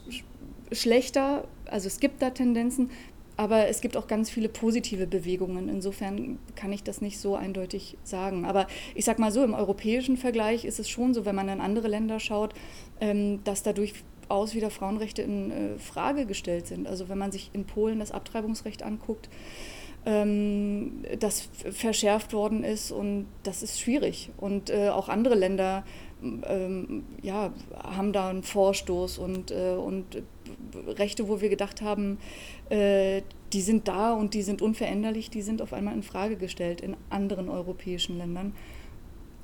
schlechter 0.71 1.45
also 1.71 1.87
es 1.87 2.01
gibt 2.01 2.21
da 2.23 2.31
Tendenzen 2.31 2.91
aber 3.39 3.69
es 3.69 3.81
gibt 3.81 3.97
auch 3.97 4.09
ganz 4.09 4.31
viele 4.31 4.49
positive 4.49 5.07
Bewegungen. 5.07 5.69
Insofern 5.69 6.41
kann 6.57 6.73
ich 6.73 6.83
das 6.83 7.01
nicht 7.01 7.21
so 7.21 7.37
eindeutig 7.37 7.97
sagen. 8.03 8.45
Aber 8.45 8.67
ich 8.97 9.05
sage 9.05 9.21
mal 9.21 9.31
so, 9.31 9.45
im 9.45 9.55
europäischen 9.55 10.17
Vergleich 10.17 10.65
ist 10.65 10.81
es 10.81 10.89
schon 10.89 11.15
so, 11.15 11.25
wenn 11.25 11.37
man 11.37 11.49
in 11.49 11.61
andere 11.61 11.87
Länder 11.87 12.19
schaut, 12.19 12.53
ähm, 13.01 13.39
dass 13.45 13.63
dadurch 13.63 13.95
aus 14.29 14.57
wieder 14.57 14.71
Frauenrechte 14.71 15.23
in 15.23 15.51
äh, 15.53 15.79
Frage 15.79 16.27
gestellt 16.27 16.67
sind. 16.67 16.89
Also 16.89 17.09
wenn 17.09 17.17
man 17.17 17.31
sich 17.31 17.51
in 17.53 17.65
Polen 17.65 18.01
das 18.01 18.11
Abtreibungsrecht 18.11 18.83
anguckt, 18.83 19.29
ähm, 20.05 21.05
das 21.21 21.49
verschärft 21.71 22.33
worden 22.33 22.65
ist 22.65 22.91
und 22.91 23.27
das 23.45 23.63
ist 23.63 23.81
schwierig. 23.81 24.31
Und 24.37 24.69
äh, 24.69 24.89
auch 24.89 25.09
andere 25.09 25.37
Länder 25.37 25.85
ähm, 26.23 27.05
ja, 27.23 27.53
haben 27.85 28.13
da 28.13 28.31
einen 28.31 28.43
Vorstoß 28.43 29.19
und, 29.19 29.53
äh, 29.53 29.77
und 29.79 30.23
Rechte, 30.87 31.29
wo 31.29 31.41
wir 31.41 31.49
gedacht 31.49 31.83
haben, 31.83 32.19
äh, 32.71 33.23
die 33.53 33.61
sind 33.61 33.89
da 33.89 34.13
und 34.13 34.35
die 34.35 34.43
sind 34.43 34.63
unveränderlich, 34.63 35.31
die 35.31 35.43
sind 35.43 35.63
auf 35.63 35.73
einmal 35.73 35.95
in 35.95 36.03
Frage 36.03 36.37
gestellt 36.37 36.81
in 36.81 36.97
anderen 37.11 37.49
europäischen 37.49 38.19
Ländern. 38.19 38.55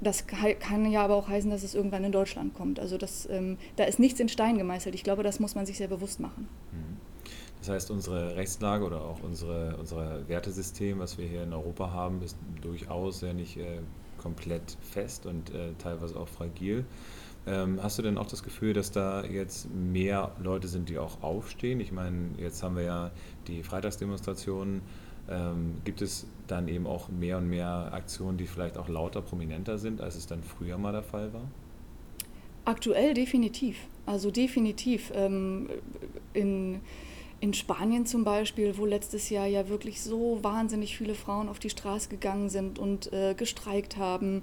Das 0.00 0.26
kann 0.26 0.90
ja 0.90 1.02
aber 1.02 1.14
auch 1.14 1.28
heißen, 1.28 1.50
dass 1.50 1.62
es 1.62 1.74
irgendwann 1.74 2.04
in 2.04 2.12
Deutschland 2.12 2.52
kommt. 2.54 2.78
Also 2.78 2.98
das, 2.98 3.26
ähm, 3.30 3.56
da 3.76 3.84
ist 3.84 3.98
nichts 3.98 4.20
in 4.20 4.28
Stein 4.28 4.58
gemeißelt. 4.58 4.94
Ich 4.94 5.04
glaube, 5.04 5.22
das 5.22 5.40
muss 5.40 5.54
man 5.54 5.64
sich 5.64 5.78
sehr 5.78 5.88
bewusst 5.88 6.20
machen. 6.20 6.48
Mhm. 6.72 6.96
Das 7.60 7.70
heißt, 7.70 7.90
unsere 7.90 8.36
Rechtslage 8.36 8.84
oder 8.84 9.00
auch 9.00 9.22
unsere, 9.22 9.76
unser 9.78 10.28
Wertesystem, 10.28 10.98
was 10.98 11.16
wir 11.16 11.26
hier 11.26 11.44
in 11.44 11.54
Europa 11.54 11.90
haben, 11.90 12.20
ist 12.20 12.36
durchaus 12.60 13.22
ja 13.22 13.32
nicht 13.32 13.56
äh, 13.56 13.78
komplett 14.18 14.76
fest 14.82 15.24
und 15.24 15.48
äh, 15.54 15.72
teilweise 15.78 16.18
auch 16.18 16.28
fragil. 16.28 16.84
Ähm, 17.46 17.78
hast 17.82 17.98
du 17.98 18.02
denn 18.02 18.16
auch 18.16 18.26
das 18.26 18.42
Gefühl, 18.42 18.72
dass 18.72 18.90
da 18.90 19.24
jetzt 19.24 19.68
mehr 19.74 20.32
Leute 20.42 20.66
sind, 20.68 20.88
die 20.88 20.98
auch 20.98 21.22
aufstehen? 21.22 21.80
Ich 21.80 21.92
meine, 21.92 22.30
jetzt 22.38 22.62
haben 22.62 22.76
wir 22.76 22.84
ja 22.84 23.10
die 23.46 23.62
Freitagsdemonstrationen. 23.62 24.80
Ähm, 25.28 25.76
gibt 25.84 26.02
es 26.02 26.26
dann 26.46 26.68
eben 26.68 26.86
auch 26.86 27.08
mehr 27.08 27.38
und 27.38 27.48
mehr 27.48 27.90
Aktionen, 27.92 28.38
die 28.38 28.46
vielleicht 28.46 28.76
auch 28.76 28.88
lauter 28.88 29.22
prominenter 29.22 29.78
sind, 29.78 30.00
als 30.00 30.16
es 30.16 30.26
dann 30.26 30.42
früher 30.42 30.78
mal 30.78 30.92
der 30.92 31.02
Fall 31.02 31.32
war? 31.32 31.48
Aktuell 32.64 33.14
definitiv. 33.14 33.76
Also 34.06 34.30
definitiv. 34.30 35.12
Ähm, 35.14 35.68
in 36.32 36.80
in 37.44 37.52
Spanien 37.52 38.06
zum 38.06 38.24
Beispiel, 38.24 38.78
wo 38.78 38.86
letztes 38.86 39.28
Jahr 39.28 39.46
ja 39.46 39.68
wirklich 39.68 40.00
so 40.00 40.38
wahnsinnig 40.42 40.96
viele 40.96 41.14
Frauen 41.14 41.50
auf 41.50 41.58
die 41.58 41.68
Straße 41.68 42.08
gegangen 42.08 42.48
sind 42.48 42.78
und 42.78 43.12
äh, 43.12 43.34
gestreikt 43.34 43.98
haben, 43.98 44.42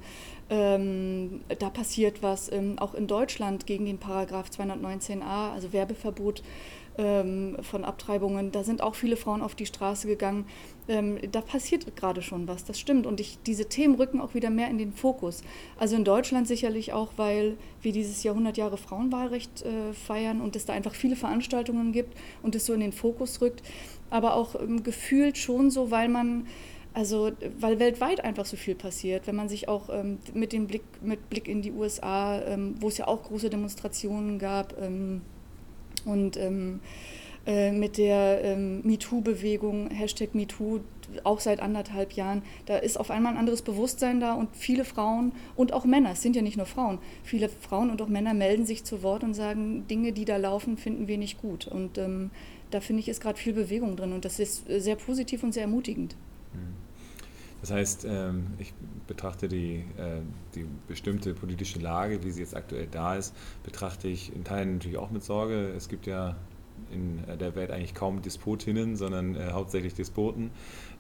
ähm, 0.52 1.42
da 1.60 1.70
passiert 1.70 2.22
was. 2.22 2.52
Ähm, 2.52 2.78
auch 2.78 2.94
in 2.94 3.08
Deutschland 3.08 3.66
gegen 3.66 3.86
den 3.86 3.98
Paragraph 3.98 4.50
219a, 4.50 5.54
also 5.54 5.72
Werbeverbot 5.72 6.44
ähm, 6.98 7.56
von 7.62 7.86
Abtreibungen, 7.86 8.52
da 8.52 8.66
sind 8.66 8.82
auch 8.82 8.96
viele 8.96 9.16
Frauen 9.16 9.42
auf 9.42 9.56
die 9.56 9.66
Straße 9.66 10.08
gegangen. 10.08 10.46
Ähm, 10.90 11.20
da 11.32 11.40
passiert 11.40 11.96
gerade 11.96 12.22
schon 12.22 12.50
was, 12.50 12.66
das 12.66 12.78
stimmt. 12.78 13.06
Und 13.06 13.22
ich, 13.22 13.40
diese 13.46 13.70
Themen 13.70 13.96
rücken 13.96 14.20
auch 14.20 14.34
wieder 14.34 14.50
mehr 14.50 14.68
in 14.68 14.78
den 14.78 14.92
Fokus. 14.92 15.42
Also 15.80 15.96
in 15.96 16.04
Deutschland 16.04 16.50
sicherlich 16.50 16.92
auch, 16.92 17.14
weil 17.16 17.56
wir 17.82 17.94
dieses 17.94 18.22
Jahr 18.24 18.36
100 18.36 18.58
Jahre 18.58 18.76
Frauenwahlrecht 18.76 19.62
äh, 19.62 19.94
feiern 19.94 20.42
und 20.42 20.58
es 20.58 20.66
da 20.66 20.74
einfach 20.74 20.96
viele 20.96 21.16
Veranstaltungen 21.16 21.94
gibt 21.94 22.18
und 22.44 22.56
es 22.56 22.66
so 22.66 22.74
in 22.74 22.82
den 22.82 22.92
Fokus 22.92 23.40
rückt. 23.40 23.64
Aber 24.10 24.36
auch 24.36 24.56
ähm, 24.56 24.84
gefühlt 24.84 25.38
schon 25.38 25.72
so, 25.72 25.92
weil 25.92 26.10
man 26.10 26.46
also, 26.94 27.32
weil 27.60 27.80
weltweit 27.80 28.24
einfach 28.24 28.46
so 28.46 28.58
viel 28.58 28.76
passiert, 28.76 29.26
wenn 29.26 29.36
man 29.36 29.48
sich 29.48 29.70
auch 29.70 29.90
ähm, 29.90 30.18
mit 30.34 30.52
dem 30.52 30.68
Blick, 30.68 30.84
mit 31.02 31.30
Blick 31.30 31.48
in 31.48 31.62
die 31.62 31.72
USA, 31.72 32.42
ähm, 32.42 32.76
wo 32.82 32.90
es 32.90 32.98
ja 32.98 33.08
auch 33.08 33.24
große 33.24 33.50
Demonstrationen 33.50 34.40
gab 34.40 34.76
ähm, 34.82 35.22
und 36.04 36.36
ähm, 36.36 36.82
äh, 37.48 37.72
mit 37.72 37.98
der 37.98 38.42
ähm, 38.44 38.82
MeToo-Bewegung, 38.84 39.90
Hashtag 39.90 40.36
MeToo, 40.36 40.82
auch 41.24 41.40
seit 41.40 41.62
anderthalb 41.62 42.14
Jahren, 42.14 42.44
da 42.66 42.78
ist 42.78 42.98
auf 43.00 43.10
einmal 43.10 43.34
ein 43.34 43.40
anderes 43.40 43.62
Bewusstsein 43.62 44.20
da 44.20 44.34
und 44.34 44.50
viele 44.56 44.86
Frauen 44.86 45.32
und 45.56 45.74
auch 45.74 45.86
Männer, 45.86 46.12
es 46.12 46.22
sind 46.22 46.36
ja 46.36 46.42
nicht 46.42 46.58
nur 46.58 46.66
Frauen, 46.66 47.00
viele 47.24 47.50
Frauen 47.50 47.90
und 47.90 48.02
auch 48.02 48.08
Männer 48.08 48.34
melden 48.34 48.66
sich 48.66 48.84
zu 48.84 49.02
Wort 49.02 49.24
und 49.24 49.34
sagen, 49.34 49.88
Dinge, 49.88 50.12
die 50.12 50.26
da 50.26 50.38
laufen, 50.38 50.78
finden 50.78 51.08
wir 51.08 51.18
nicht 51.18 51.42
gut. 51.42 51.68
Und 51.68 51.98
ähm, 51.98 52.32
da 52.70 52.80
finde 52.80 53.00
ich, 53.00 53.10
ist 53.10 53.22
gerade 53.22 53.40
viel 53.40 53.54
Bewegung 53.54 53.96
drin 53.96 54.14
und 54.14 54.24
das 54.24 54.40
ist 54.40 54.66
sehr 54.68 54.96
positiv 54.96 55.44
und 55.44 55.54
sehr 55.54 55.64
ermutigend. 55.64 56.16
Das 57.62 57.72
heißt, 57.72 58.06
ähm, 58.10 58.48
ich 58.58 58.74
betrachte 59.06 59.48
die, 59.48 59.86
äh, 59.98 60.22
die 60.56 60.66
bestimmte 60.88 61.34
politische 61.36 61.80
Lage, 61.80 62.24
wie 62.24 62.32
sie 62.32 62.42
jetzt 62.42 62.56
aktuell 62.56 62.88
da 62.90 63.16
ist, 63.16 63.36
betrachte 63.64 64.08
ich 64.08 64.36
in 64.36 64.44
Teilen 64.44 64.74
natürlich 64.74 64.98
auch 64.98 65.12
mit 65.12 65.24
Sorge. 65.24 65.70
Es 65.70 65.88
gibt 65.88 66.08
ja 66.08 66.36
in 66.92 67.22
der 67.40 67.56
Welt 67.56 67.70
eigentlich 67.70 67.94
kaum 67.94 68.24
Despotinnen, 68.24 68.96
sondern 68.96 69.36
äh, 69.36 69.52
hauptsächlich 69.52 69.94
Despoten. 69.94 70.50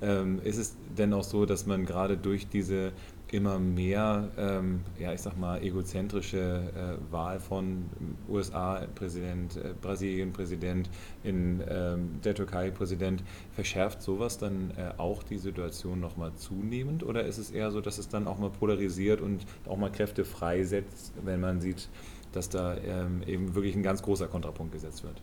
Ähm, 0.01 0.39
ist 0.43 0.58
es 0.58 0.75
denn 0.98 1.13
auch 1.13 1.24
so, 1.24 1.48
dass 1.48 1.65
man 1.65 1.86
gerade 1.86 2.17
durch 2.17 2.48
diese 2.48 2.91
immer 3.32 3.60
mehr, 3.60 4.30
ähm, 4.38 4.82
ja, 5.00 5.14
ich 5.14 5.22
sag 5.22 5.38
mal, 5.38 5.64
egozentrische 5.64 6.38
äh, 6.76 7.12
Wahl 7.14 7.40
von 7.40 7.90
USA-Präsident, 8.30 9.56
äh, 9.56 9.74
Brasilien-Präsident, 9.82 10.90
in 11.24 11.64
ähm, 11.70 12.20
der 12.24 12.36
Türkei-Präsident, 12.36 13.24
verschärft 13.54 14.02
sowas 14.02 14.38
dann 14.38 14.72
äh, 14.78 14.92
auch 14.98 15.24
die 15.24 15.38
Situation 15.38 16.00
nochmal 16.00 16.34
zunehmend? 16.36 17.04
Oder 17.04 17.26
ist 17.26 17.38
es 17.38 17.52
eher 17.52 17.72
so, 17.72 17.80
dass 17.80 17.98
es 17.98 18.10
dann 18.10 18.28
auch 18.28 18.38
mal 18.38 18.50
polarisiert 18.50 19.22
und 19.22 19.46
auch 19.66 19.78
mal 19.78 19.92
Kräfte 19.92 20.26
freisetzt, 20.26 21.14
wenn 21.24 21.40
man 21.40 21.62
sieht, 21.62 21.88
dass 22.34 22.50
da 22.50 22.76
ähm, 22.78 23.24
eben 23.26 23.56
wirklich 23.56 23.76
ein 23.76 23.84
ganz 23.84 24.02
großer 24.02 24.28
Kontrapunkt 24.28 24.74
gesetzt 24.74 25.04
wird? 25.04 25.22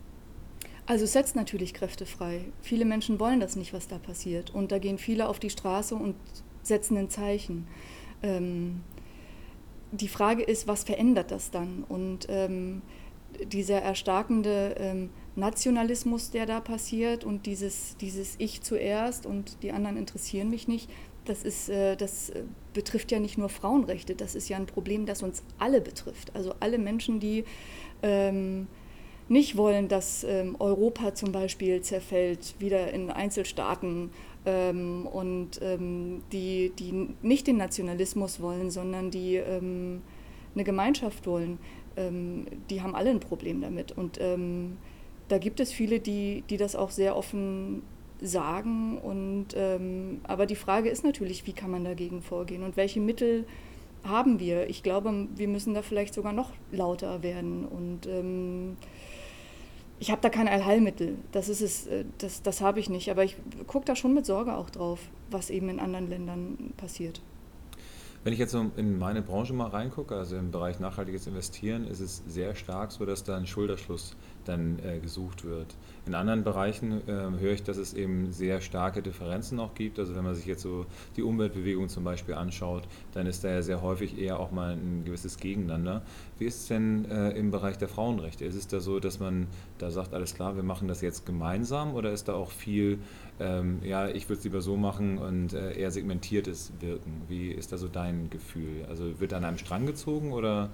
Also 0.86 1.04
es 1.04 1.12
setzt 1.12 1.36
natürlich 1.36 1.74
Kräfte 1.74 2.06
frei. 2.06 2.46
Viele 2.62 2.86
Menschen 2.86 3.20
wollen 3.20 3.40
das 3.40 3.56
nicht, 3.56 3.74
was 3.74 3.88
da 3.88 3.98
passiert. 3.98 4.54
Und 4.54 4.72
da 4.72 4.78
gehen 4.78 4.96
viele 4.96 5.28
auf 5.28 5.38
die 5.38 5.50
Straße 5.50 5.94
und 5.94 6.14
setzen 6.68 6.96
ein 6.96 7.10
Zeichen. 7.10 7.66
Ähm, 8.22 8.82
die 9.90 10.08
Frage 10.08 10.42
ist, 10.42 10.66
was 10.66 10.84
verändert 10.84 11.30
das 11.30 11.50
dann? 11.50 11.84
Und 11.88 12.26
ähm, 12.28 12.82
dieser 13.46 13.80
erstarkende 13.80 14.74
ähm, 14.78 15.10
Nationalismus, 15.36 16.30
der 16.30 16.46
da 16.46 16.60
passiert 16.60 17.24
und 17.24 17.46
dieses, 17.46 17.96
dieses 17.96 18.34
Ich 18.38 18.62
zuerst 18.62 19.26
und 19.26 19.62
die 19.62 19.72
anderen 19.72 19.96
interessieren 19.96 20.50
mich 20.50 20.68
nicht, 20.68 20.90
das, 21.24 21.42
ist, 21.42 21.68
äh, 21.68 21.96
das 21.96 22.30
äh, 22.30 22.42
betrifft 22.72 23.12
ja 23.12 23.20
nicht 23.20 23.38
nur 23.38 23.48
Frauenrechte, 23.48 24.14
das 24.14 24.34
ist 24.34 24.48
ja 24.48 24.56
ein 24.56 24.66
Problem, 24.66 25.06
das 25.06 25.22
uns 25.22 25.42
alle 25.58 25.80
betrifft. 25.80 26.34
Also 26.34 26.54
alle 26.60 26.78
Menschen, 26.78 27.20
die 27.20 27.44
ähm, 28.02 28.66
nicht 29.28 29.56
wollen, 29.56 29.88
dass 29.88 30.24
ähm, 30.24 30.56
Europa 30.58 31.14
zum 31.14 31.32
Beispiel 31.32 31.82
zerfällt, 31.82 32.54
wieder 32.58 32.92
in 32.92 33.10
Einzelstaaten 33.10 34.10
ähm, 34.48 35.06
und 35.06 35.60
ähm, 35.60 36.22
die, 36.32 36.72
die 36.78 37.10
nicht 37.20 37.46
den 37.46 37.58
Nationalismus 37.58 38.40
wollen, 38.40 38.70
sondern 38.70 39.10
die 39.10 39.36
ähm, 39.36 40.00
eine 40.54 40.64
Gemeinschaft 40.64 41.26
wollen, 41.26 41.58
ähm, 41.96 42.46
die 42.70 42.80
haben 42.80 42.94
alle 42.94 43.10
ein 43.10 43.20
Problem 43.20 43.60
damit. 43.60 43.92
Und 43.92 44.18
ähm, 44.20 44.78
da 45.28 45.36
gibt 45.36 45.60
es 45.60 45.70
viele, 45.70 46.00
die, 46.00 46.44
die 46.48 46.56
das 46.56 46.76
auch 46.76 46.90
sehr 46.90 47.14
offen 47.14 47.82
sagen. 48.22 48.96
Und, 48.96 49.48
ähm, 49.54 50.22
aber 50.24 50.46
die 50.46 50.56
Frage 50.56 50.88
ist 50.88 51.04
natürlich, 51.04 51.46
wie 51.46 51.52
kann 51.52 51.70
man 51.70 51.84
dagegen 51.84 52.22
vorgehen 52.22 52.62
und 52.62 52.78
welche 52.78 53.00
Mittel 53.00 53.44
haben 54.02 54.40
wir? 54.40 54.70
Ich 54.70 54.82
glaube, 54.82 55.28
wir 55.36 55.48
müssen 55.48 55.74
da 55.74 55.82
vielleicht 55.82 56.14
sogar 56.14 56.32
noch 56.32 56.52
lauter 56.72 57.22
werden 57.22 57.66
und 57.66 58.08
ich 60.00 60.10
habe 60.10 60.20
da 60.20 60.30
kein 60.30 60.48
Allheilmittel. 60.48 61.16
Das 61.32 61.48
ist 61.48 61.60
es, 61.60 61.86
äh, 61.86 62.04
das, 62.18 62.42
das 62.42 62.60
habe 62.60 62.80
ich 62.80 62.88
nicht. 62.88 63.10
Aber 63.10 63.24
ich 63.24 63.36
gucke 63.66 63.84
da 63.84 63.96
schon 63.96 64.14
mit 64.14 64.26
Sorge 64.26 64.54
auch 64.54 64.70
drauf, 64.70 65.00
was 65.30 65.50
eben 65.50 65.68
in 65.68 65.80
anderen 65.80 66.08
Ländern 66.08 66.72
passiert. 66.76 67.20
Wenn 68.28 68.34
ich 68.34 68.40
jetzt 68.40 68.52
so 68.52 68.70
in 68.76 68.98
meine 68.98 69.22
Branche 69.22 69.54
mal 69.54 69.68
reingucke, 69.68 70.14
also 70.14 70.36
im 70.36 70.50
Bereich 70.50 70.80
nachhaltiges 70.80 71.26
Investieren, 71.26 71.86
ist 71.86 72.00
es 72.00 72.22
sehr 72.28 72.54
stark 72.54 72.92
so, 72.92 73.06
dass 73.06 73.24
da 73.24 73.38
ein 73.38 73.46
Schulterschluss 73.46 74.16
dann 74.44 74.78
äh, 74.80 74.98
gesucht 74.98 75.46
wird. 75.46 75.74
In 76.04 76.14
anderen 76.14 76.44
Bereichen 76.44 77.08
äh, 77.08 77.40
höre 77.40 77.52
ich, 77.52 77.62
dass 77.62 77.78
es 77.78 77.94
eben 77.94 78.30
sehr 78.30 78.60
starke 78.60 79.00
Differenzen 79.00 79.58
auch 79.58 79.72
gibt. 79.72 79.98
Also 79.98 80.14
wenn 80.14 80.24
man 80.24 80.34
sich 80.34 80.44
jetzt 80.44 80.60
so 80.60 80.84
die 81.16 81.22
Umweltbewegung 81.22 81.88
zum 81.88 82.04
Beispiel 82.04 82.34
anschaut, 82.34 82.82
dann 83.14 83.26
ist 83.26 83.44
da 83.44 83.48
ja 83.48 83.62
sehr 83.62 83.80
häufig 83.80 84.18
eher 84.18 84.38
auch 84.40 84.50
mal 84.50 84.72
ein 84.72 85.04
gewisses 85.06 85.38
Gegeneinander. 85.38 86.02
Wie 86.38 86.44
ist 86.44 86.60
es 86.60 86.66
denn 86.68 87.10
äh, 87.10 87.30
im 87.30 87.50
Bereich 87.50 87.78
der 87.78 87.88
Frauenrechte? 87.88 88.44
Ist 88.44 88.56
es 88.56 88.68
da 88.68 88.80
so, 88.80 89.00
dass 89.00 89.20
man 89.20 89.46
da 89.78 89.90
sagt, 89.90 90.12
alles 90.12 90.34
klar, 90.34 90.54
wir 90.54 90.62
machen 90.62 90.86
das 90.86 91.00
jetzt 91.00 91.24
gemeinsam 91.24 91.94
oder 91.94 92.12
ist 92.12 92.28
da 92.28 92.34
auch 92.34 92.50
viel, 92.50 92.98
ähm, 93.40 93.80
ja, 93.82 94.08
ich 94.08 94.28
würde 94.28 94.38
es 94.38 94.44
lieber 94.44 94.60
so 94.60 94.76
machen 94.76 95.18
und 95.18 95.52
äh, 95.52 95.78
eher 95.78 95.90
segmentiertes 95.90 96.72
Wirken? 96.80 97.22
Wie 97.28 97.50
ist 97.50 97.72
da 97.72 97.78
so 97.78 97.88
dein 97.88 98.30
Gefühl? 98.30 98.84
Also 98.88 99.20
wird 99.20 99.32
an 99.32 99.44
einem 99.44 99.58
Strang 99.58 99.86
gezogen 99.86 100.32
oder 100.32 100.70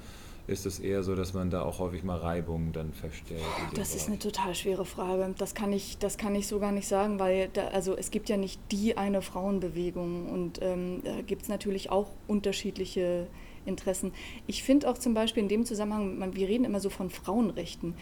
ist 0.46 0.66
es 0.66 0.78
eher 0.78 1.02
so, 1.02 1.14
dass 1.14 1.32
man 1.32 1.50
da 1.50 1.62
auch 1.62 1.78
häufig 1.78 2.04
mal 2.04 2.18
Reibungen 2.18 2.72
dann 2.72 2.92
feststellt? 2.92 3.40
Das 3.74 3.94
ist 3.94 4.08
eine 4.08 4.18
total 4.18 4.54
schwere 4.54 4.84
Frage. 4.84 5.34
Das 5.38 5.54
kann 5.54 5.72
ich, 5.72 5.96
das 5.98 6.18
kann 6.18 6.34
ich 6.34 6.46
so 6.46 6.58
gar 6.58 6.72
nicht 6.72 6.86
sagen, 6.86 7.18
weil 7.18 7.48
da, 7.52 7.68
also 7.68 7.96
es 7.96 8.10
gibt 8.10 8.28
ja 8.28 8.36
nicht 8.36 8.60
die 8.70 8.96
eine 8.98 9.22
Frauenbewegung 9.22 10.28
und 10.30 10.60
ähm, 10.60 11.00
da 11.02 11.22
gibt 11.22 11.42
es 11.42 11.48
natürlich 11.48 11.90
auch 11.90 12.10
unterschiedliche 12.28 13.26
Interessen. 13.64 14.12
Ich 14.46 14.62
finde 14.62 14.90
auch 14.90 14.98
zum 14.98 15.14
Beispiel 15.14 15.42
in 15.42 15.48
dem 15.48 15.64
Zusammenhang, 15.64 16.18
man, 16.18 16.36
wir 16.36 16.46
reden 16.46 16.64
immer 16.64 16.80
so 16.80 16.90
von 16.90 17.08
Frauenrechten. 17.08 17.94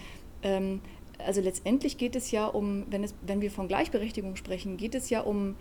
Ähm, 0.42 0.80
also 1.26 1.40
letztendlich 1.40 1.98
geht 1.98 2.16
es 2.16 2.30
ja 2.30 2.46
um, 2.46 2.84
wenn, 2.90 3.04
es, 3.04 3.14
wenn 3.22 3.40
wir 3.40 3.50
von 3.50 3.68
Gleichberechtigung 3.68 4.36
sprechen, 4.36 4.76
geht 4.76 4.94
es 4.94 5.10
ja 5.10 5.20
um 5.20 5.56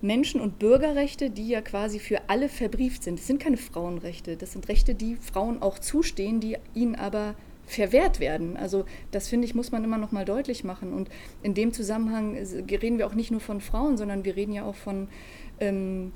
Menschen- 0.00 0.40
und 0.40 0.58
Bürgerrechte, 0.58 1.30
die 1.30 1.48
ja 1.48 1.62
quasi 1.62 1.98
für 1.98 2.28
alle 2.28 2.48
verbrieft 2.48 3.02
sind. 3.02 3.18
Das 3.18 3.26
sind 3.26 3.40
keine 3.40 3.56
Frauenrechte, 3.56 4.36
das 4.36 4.52
sind 4.52 4.68
Rechte, 4.68 4.94
die 4.94 5.16
Frauen 5.16 5.62
auch 5.62 5.78
zustehen, 5.78 6.40
die 6.40 6.56
ihnen 6.74 6.94
aber 6.94 7.34
verwehrt 7.66 8.20
werden. 8.20 8.56
Also 8.56 8.84
das 9.10 9.28
finde 9.28 9.46
ich, 9.46 9.54
muss 9.54 9.72
man 9.72 9.82
immer 9.84 9.98
noch 9.98 10.12
mal 10.12 10.24
deutlich 10.24 10.64
machen. 10.64 10.92
Und 10.92 11.08
in 11.42 11.54
dem 11.54 11.72
Zusammenhang 11.72 12.36
reden 12.36 12.98
wir 12.98 13.06
auch 13.06 13.14
nicht 13.14 13.30
nur 13.30 13.40
von 13.40 13.60
Frauen, 13.60 13.96
sondern 13.96 14.24
wir 14.24 14.36
reden 14.36 14.52
ja 14.52 14.64
auch 14.64 14.74
von, 14.74 15.08
ähm, 15.60 16.12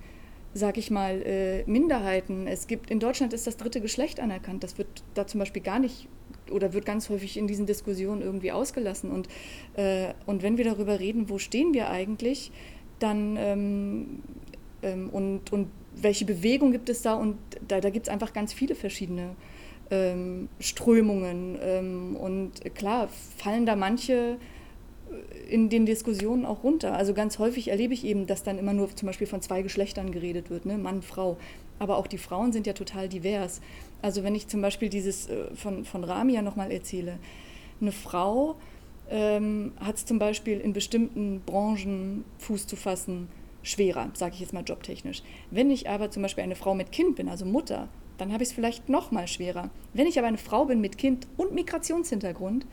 sag 0.59 0.77
ich 0.77 0.91
mal, 0.91 1.23
äh, 1.23 1.65
Minderheiten. 1.65 2.47
Es 2.47 2.67
gibt 2.67 2.91
in 2.91 3.01
Deutschland 3.01 3.33
ist 3.33 3.47
das 3.47 3.57
dritte 3.57 3.81
Geschlecht 3.81 4.21
anerkannt. 4.21 4.63
Das 4.63 4.79
wird 4.79 4.89
da 5.15 5.27
zum 5.27 5.41
Beispiel 5.41 5.63
gar 5.63 5.79
nicht 5.79 6.09
oder 6.51 6.73
wird 6.73 6.85
ganz 6.87 7.09
häufig 7.09 7.37
in 7.37 7.47
diesen 7.47 7.67
Diskussionen 7.67 8.23
irgendwie 8.23 8.53
ausgelassen. 8.53 9.11
Und, 9.11 9.29
äh, 9.75 10.15
und 10.27 10.43
wenn 10.43 10.59
wir 10.59 10.65
darüber 10.65 10.99
reden, 10.99 11.29
wo 11.29 11.39
stehen 11.39 11.75
wir 11.75 11.91
eigentlich, 11.91 12.51
dann 12.99 13.37
ähm, 13.39 14.23
ähm, 14.83 15.11
und, 15.11 15.53
und 15.53 15.69
welche 15.95 16.25
Bewegung 16.25 16.73
gibt 16.73 16.89
es 16.89 17.03
da 17.03 17.15
und 17.15 17.37
da, 17.67 17.81
da 17.81 17.91
gibt 17.91 18.07
es 18.07 18.13
einfach 18.13 18.33
ganz 18.33 18.53
viele 18.53 18.75
verschiedene 18.75 19.35
ähm, 19.91 20.49
Strömungen 20.61 21.59
ähm, 21.61 22.17
und 22.17 22.75
klar 22.75 23.09
fallen 23.37 23.67
da 23.67 23.75
manche 23.75 24.37
in 25.49 25.69
den 25.69 25.87
Diskussionen 25.87 26.45
auch 26.45 26.63
runter. 26.63 26.95
Also 26.95 27.15
ganz 27.15 27.39
häufig 27.39 27.69
erlebe 27.69 27.95
ich 27.95 28.05
eben, 28.05 28.27
dass 28.27 28.43
dann 28.43 28.59
immer 28.59 28.73
nur 28.73 28.95
zum 28.95 29.07
Beispiel 29.07 29.27
von 29.27 29.41
zwei 29.41 29.63
Geschlechtern 29.63 30.13
geredet 30.13 30.51
wird, 30.51 30.67
ne? 30.67 30.79
Mann, 30.79 31.03
Frau. 31.03 31.37
Aber 31.79 31.97
auch 31.97 32.07
die 32.07 32.19
Frauen 32.19 32.53
sind 32.53 32.67
ja 32.67 32.73
total 32.73 33.09
divers. 33.09 33.61
Also 34.03 34.25
wenn 34.25 34.35
ich 34.35 34.49
zum 34.49 34.61
Beispiel 34.61 34.89
dieses 34.89 35.29
äh, 35.29 35.55
von, 35.55 35.85
von 35.85 36.05
Ramia 36.05 36.43
nochmal 36.43 36.71
erzähle, 36.71 37.19
eine 37.81 37.93
Frau 37.93 38.57
ähm, 39.11 39.73
hat 39.81 39.97
es 39.97 40.05
zum 40.05 40.19
Beispiel 40.19 40.61
in 40.61 40.73
bestimmten 40.73 41.41
Branchen 41.47 42.25
Fuß 42.39 42.67
zu 42.67 42.77
fassen 42.77 43.29
schwerer, 43.63 44.11
sage 44.15 44.35
ich 44.35 44.41
jetzt 44.41 44.53
mal 44.53 44.65
jobtechnisch. 44.65 45.23
Wenn 45.51 45.71
ich 45.71 45.89
aber 45.89 46.11
zum 46.11 46.23
Beispiel 46.23 46.45
eine 46.45 46.57
Frau 46.57 46.75
mit 46.75 46.93
Kind 46.93 47.17
bin, 47.17 47.29
also 47.29 47.45
Mutter, 47.45 47.89
dann 48.17 48.33
habe 48.33 48.43
ich 48.43 48.51
es 48.51 48.55
vielleicht 48.55 48.89
noch 48.89 49.11
mal 49.11 49.29
schwerer. 49.29 49.71
Wenn 49.95 50.07
ich 50.07 50.19
aber 50.19 50.29
eine 50.29 50.39
Frau 50.39 50.65
bin 50.65 50.81
mit 50.81 50.99
Kind 50.99 51.27
und 51.37 51.55
Migrationshintergrund, 51.55 52.67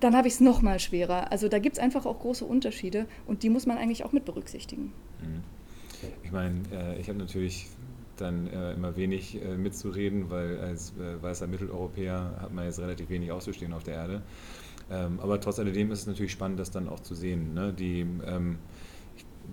dann 0.00 0.16
habe 0.16 0.28
ich 0.28 0.34
es 0.34 0.40
noch 0.40 0.62
mal 0.62 0.78
schwerer. 0.78 1.32
Also 1.32 1.48
da 1.48 1.58
gibt 1.58 1.76
es 1.76 1.82
einfach 1.82 2.06
auch 2.06 2.20
große 2.20 2.44
Unterschiede 2.44 3.06
und 3.26 3.42
die 3.42 3.50
muss 3.50 3.66
man 3.66 3.78
eigentlich 3.78 4.04
auch 4.04 4.12
mit 4.12 4.24
berücksichtigen. 4.24 4.92
Mhm. 5.20 5.42
Ich 6.22 6.30
meine, 6.30 6.60
äh, 6.72 7.00
ich 7.00 7.08
habe 7.08 7.18
natürlich 7.18 7.66
dann 8.16 8.48
äh, 8.48 8.72
immer 8.72 8.96
wenig 8.96 9.40
äh, 9.42 9.56
mitzureden, 9.56 10.30
weil 10.30 10.58
als 10.60 10.92
äh, 10.92 11.22
weißer 11.22 11.46
Mitteleuropäer 11.46 12.36
hat 12.40 12.52
man 12.52 12.64
jetzt 12.64 12.78
relativ 12.78 13.08
wenig 13.08 13.32
auszustehen 13.32 13.72
auf 13.72 13.84
der 13.84 13.94
Erde. 13.94 14.22
Ähm, 14.90 15.20
aber 15.20 15.40
trotz 15.40 15.58
alledem 15.58 15.90
ist 15.90 16.00
es 16.00 16.06
natürlich 16.06 16.32
spannend, 16.32 16.58
das 16.58 16.70
dann 16.70 16.88
auch 16.88 17.00
zu 17.00 17.14
sehen. 17.14 17.54
Ne? 17.54 17.72
Die, 17.72 18.00
ähm, 18.00 18.58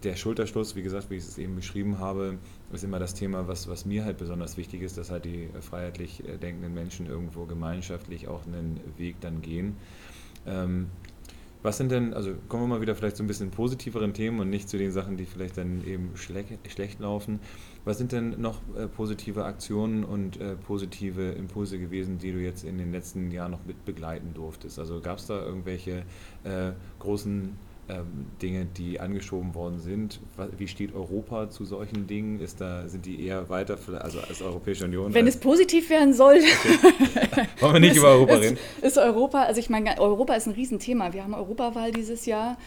der 0.03 0.15
Schulterschluss, 0.15 0.75
wie 0.75 0.81
gesagt, 0.81 1.09
wie 1.09 1.15
ich 1.15 1.23
es 1.23 1.37
eben 1.37 1.55
beschrieben 1.55 1.99
habe, 1.99 2.37
ist 2.71 2.83
immer 2.83 2.99
das 2.99 3.13
Thema, 3.13 3.47
was, 3.47 3.67
was 3.67 3.85
mir 3.85 4.05
halt 4.05 4.17
besonders 4.17 4.57
wichtig 4.57 4.81
ist, 4.81 4.97
dass 4.97 5.09
halt 5.09 5.25
die 5.25 5.49
freiheitlich 5.61 6.27
äh, 6.27 6.37
denkenden 6.37 6.73
Menschen 6.73 7.05
irgendwo 7.05 7.45
gemeinschaftlich 7.45 8.27
auch 8.27 8.45
einen 8.45 8.79
Weg 8.97 9.19
dann 9.21 9.41
gehen. 9.41 9.77
Ähm, 10.47 10.87
was 11.65 11.77
sind 11.77 11.91
denn, 11.91 12.13
also 12.13 12.35
kommen 12.47 12.61
wir 12.63 12.67
mal 12.67 12.81
wieder 12.81 12.93
vielleicht 12.93 13.17
so 13.17 13.23
ein 13.23 13.27
bisschen 13.27 13.49
positiveren 13.49 14.13
Themen 14.13 14.39
und 14.39 14.51
nicht 14.51 14.69
zu 14.69 14.77
den 14.77 14.91
Sachen, 14.91 15.17
die 15.17 15.25
vielleicht 15.25 15.57
dann 15.57 15.83
eben 15.83 16.11
schlecht, 16.15 16.59
schlecht 16.69 16.99
laufen. 16.99 17.39
Was 17.85 17.97
sind 17.97 18.11
denn 18.11 18.39
noch 18.39 18.61
äh, 18.77 18.87
positive 18.87 19.45
Aktionen 19.45 20.03
und 20.03 20.39
äh, 20.39 20.55
positive 20.55 21.31
Impulse 21.31 21.79
gewesen, 21.79 22.19
die 22.19 22.31
du 22.31 22.37
jetzt 22.37 22.63
in 22.63 22.77
den 22.77 22.91
letzten 22.91 23.31
Jahren 23.31 23.49
noch 23.49 23.65
mit 23.65 23.83
begleiten 23.83 24.35
durftest? 24.35 24.77
Also 24.77 25.01
gab 25.01 25.17
es 25.17 25.25
da 25.25 25.43
irgendwelche 25.43 26.03
äh, 26.43 26.73
großen 26.99 27.57
ähm, 27.87 28.25
Dinge, 28.41 28.65
die 28.65 28.99
angeschoben 28.99 29.53
worden 29.53 29.79
sind. 29.79 30.19
Wie 30.57 30.67
steht 30.67 30.95
Europa 30.95 31.49
zu 31.49 31.65
solchen 31.65 32.07
Dingen? 32.07 32.39
Ist 32.39 32.59
da, 32.59 32.87
sind 32.87 33.05
die 33.05 33.25
eher 33.25 33.47
weiter, 33.49 33.77
also 34.01 34.19
als 34.21 34.41
Europäische 34.41 34.85
Union? 34.85 35.13
Wenn 35.13 35.27
es 35.27 35.37
positiv 35.37 35.89
werden 35.89 36.13
soll. 36.13 36.37
Okay. 36.37 37.47
Wollen 37.59 37.73
wir 37.73 37.79
nicht 37.79 37.91
ist, 37.91 37.97
über 37.97 38.09
Europa 38.09 38.35
reden? 38.35 38.57
Ist, 38.77 38.85
ist 38.85 38.97
Europa, 38.97 39.43
also 39.43 39.59
ich 39.59 39.69
meine, 39.69 39.99
Europa 39.99 40.33
ist 40.33 40.47
ein 40.47 40.53
Riesenthema. 40.53 41.13
Wir 41.13 41.23
haben 41.23 41.33
Europawahl 41.33 41.91
dieses 41.91 42.25
Jahr. 42.25 42.57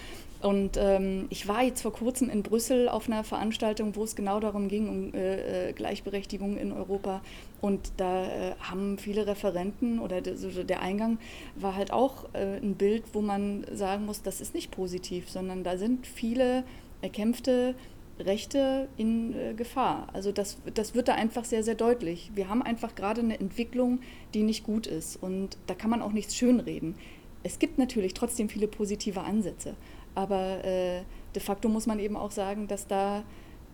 Und 0.40 0.76
ähm, 0.76 1.26
ich 1.30 1.48
war 1.48 1.64
jetzt 1.64 1.82
vor 1.82 1.92
kurzem 1.92 2.30
in 2.30 2.44
Brüssel 2.44 2.88
auf 2.88 3.08
einer 3.08 3.24
Veranstaltung, 3.24 3.96
wo 3.96 4.04
es 4.04 4.14
genau 4.14 4.38
darum 4.38 4.68
ging, 4.68 4.88
um 4.88 5.14
äh, 5.14 5.70
äh 5.70 5.72
Gleichberechtigung 5.72 6.56
in 6.56 6.72
Europa. 6.72 7.22
Und 7.60 7.90
da 7.96 8.24
äh, 8.24 8.54
haben 8.60 8.98
viele 8.98 9.26
Referenten 9.26 9.98
oder 9.98 10.20
de, 10.20 10.64
der 10.64 10.80
Eingang 10.80 11.18
war 11.56 11.74
halt 11.74 11.92
auch 11.92 12.26
äh, 12.34 12.58
ein 12.58 12.76
Bild, 12.76 13.02
wo 13.14 13.20
man 13.20 13.66
sagen 13.72 14.06
muss, 14.06 14.22
das 14.22 14.40
ist 14.40 14.54
nicht 14.54 14.70
positiv, 14.70 15.28
sondern 15.28 15.64
da 15.64 15.76
sind 15.76 16.06
viele 16.06 16.62
erkämpfte 17.02 17.74
Rechte 18.20 18.88
in 18.96 19.34
äh, 19.34 19.54
Gefahr. 19.54 20.08
Also 20.12 20.32
das, 20.32 20.58
das 20.74 20.94
wird 20.94 21.08
da 21.08 21.14
einfach 21.14 21.44
sehr, 21.44 21.62
sehr 21.62 21.74
deutlich. 21.74 22.30
Wir 22.34 22.48
haben 22.48 22.62
einfach 22.62 22.94
gerade 22.94 23.20
eine 23.20 23.38
Entwicklung, 23.38 24.00
die 24.34 24.42
nicht 24.42 24.64
gut 24.64 24.86
ist. 24.86 25.16
Und 25.20 25.56
da 25.66 25.74
kann 25.74 25.90
man 25.90 26.02
auch 26.02 26.12
nichts 26.12 26.36
schönreden. 26.36 26.94
Es 27.42 27.58
gibt 27.58 27.78
natürlich 27.78 28.14
trotzdem 28.14 28.48
viele 28.48 28.66
positive 28.66 29.20
Ansätze. 29.20 29.74
Aber 30.18 30.64
äh, 30.64 31.02
de 31.32 31.40
facto 31.40 31.68
muss 31.68 31.86
man 31.86 32.00
eben 32.00 32.16
auch 32.16 32.32
sagen, 32.32 32.66
dass, 32.66 32.88
da, 32.88 33.22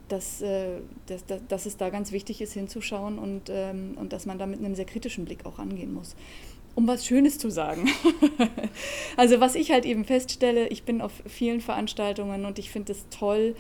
dass, 0.08 0.42
äh, 0.42 0.80
dass, 1.06 1.24
dass, 1.24 1.40
dass 1.48 1.64
es 1.64 1.78
da 1.78 1.88
ganz 1.88 2.12
wichtig 2.12 2.42
ist, 2.42 2.52
hinzuschauen 2.52 3.18
und, 3.18 3.48
ähm, 3.48 3.96
und 3.96 4.12
dass 4.12 4.26
man 4.26 4.38
da 4.38 4.44
mit 4.44 4.58
einem 4.58 4.74
sehr 4.74 4.84
kritischen 4.84 5.24
Blick 5.24 5.46
auch 5.46 5.58
angehen 5.58 5.94
muss 5.94 6.14
um 6.76 6.88
was 6.88 7.06
Schönes 7.06 7.38
zu 7.38 7.50
sagen. 7.50 7.88
also 9.16 9.38
was 9.38 9.54
ich 9.54 9.70
halt 9.70 9.84
eben 9.84 10.04
feststelle, 10.04 10.66
ich 10.66 10.82
bin 10.82 11.00
auf 11.02 11.12
vielen 11.24 11.60
Veranstaltungen 11.60 12.44
und 12.44 12.58
ich 12.58 12.68
finde 12.68 12.90
es 12.90 13.08
toll, 13.10 13.54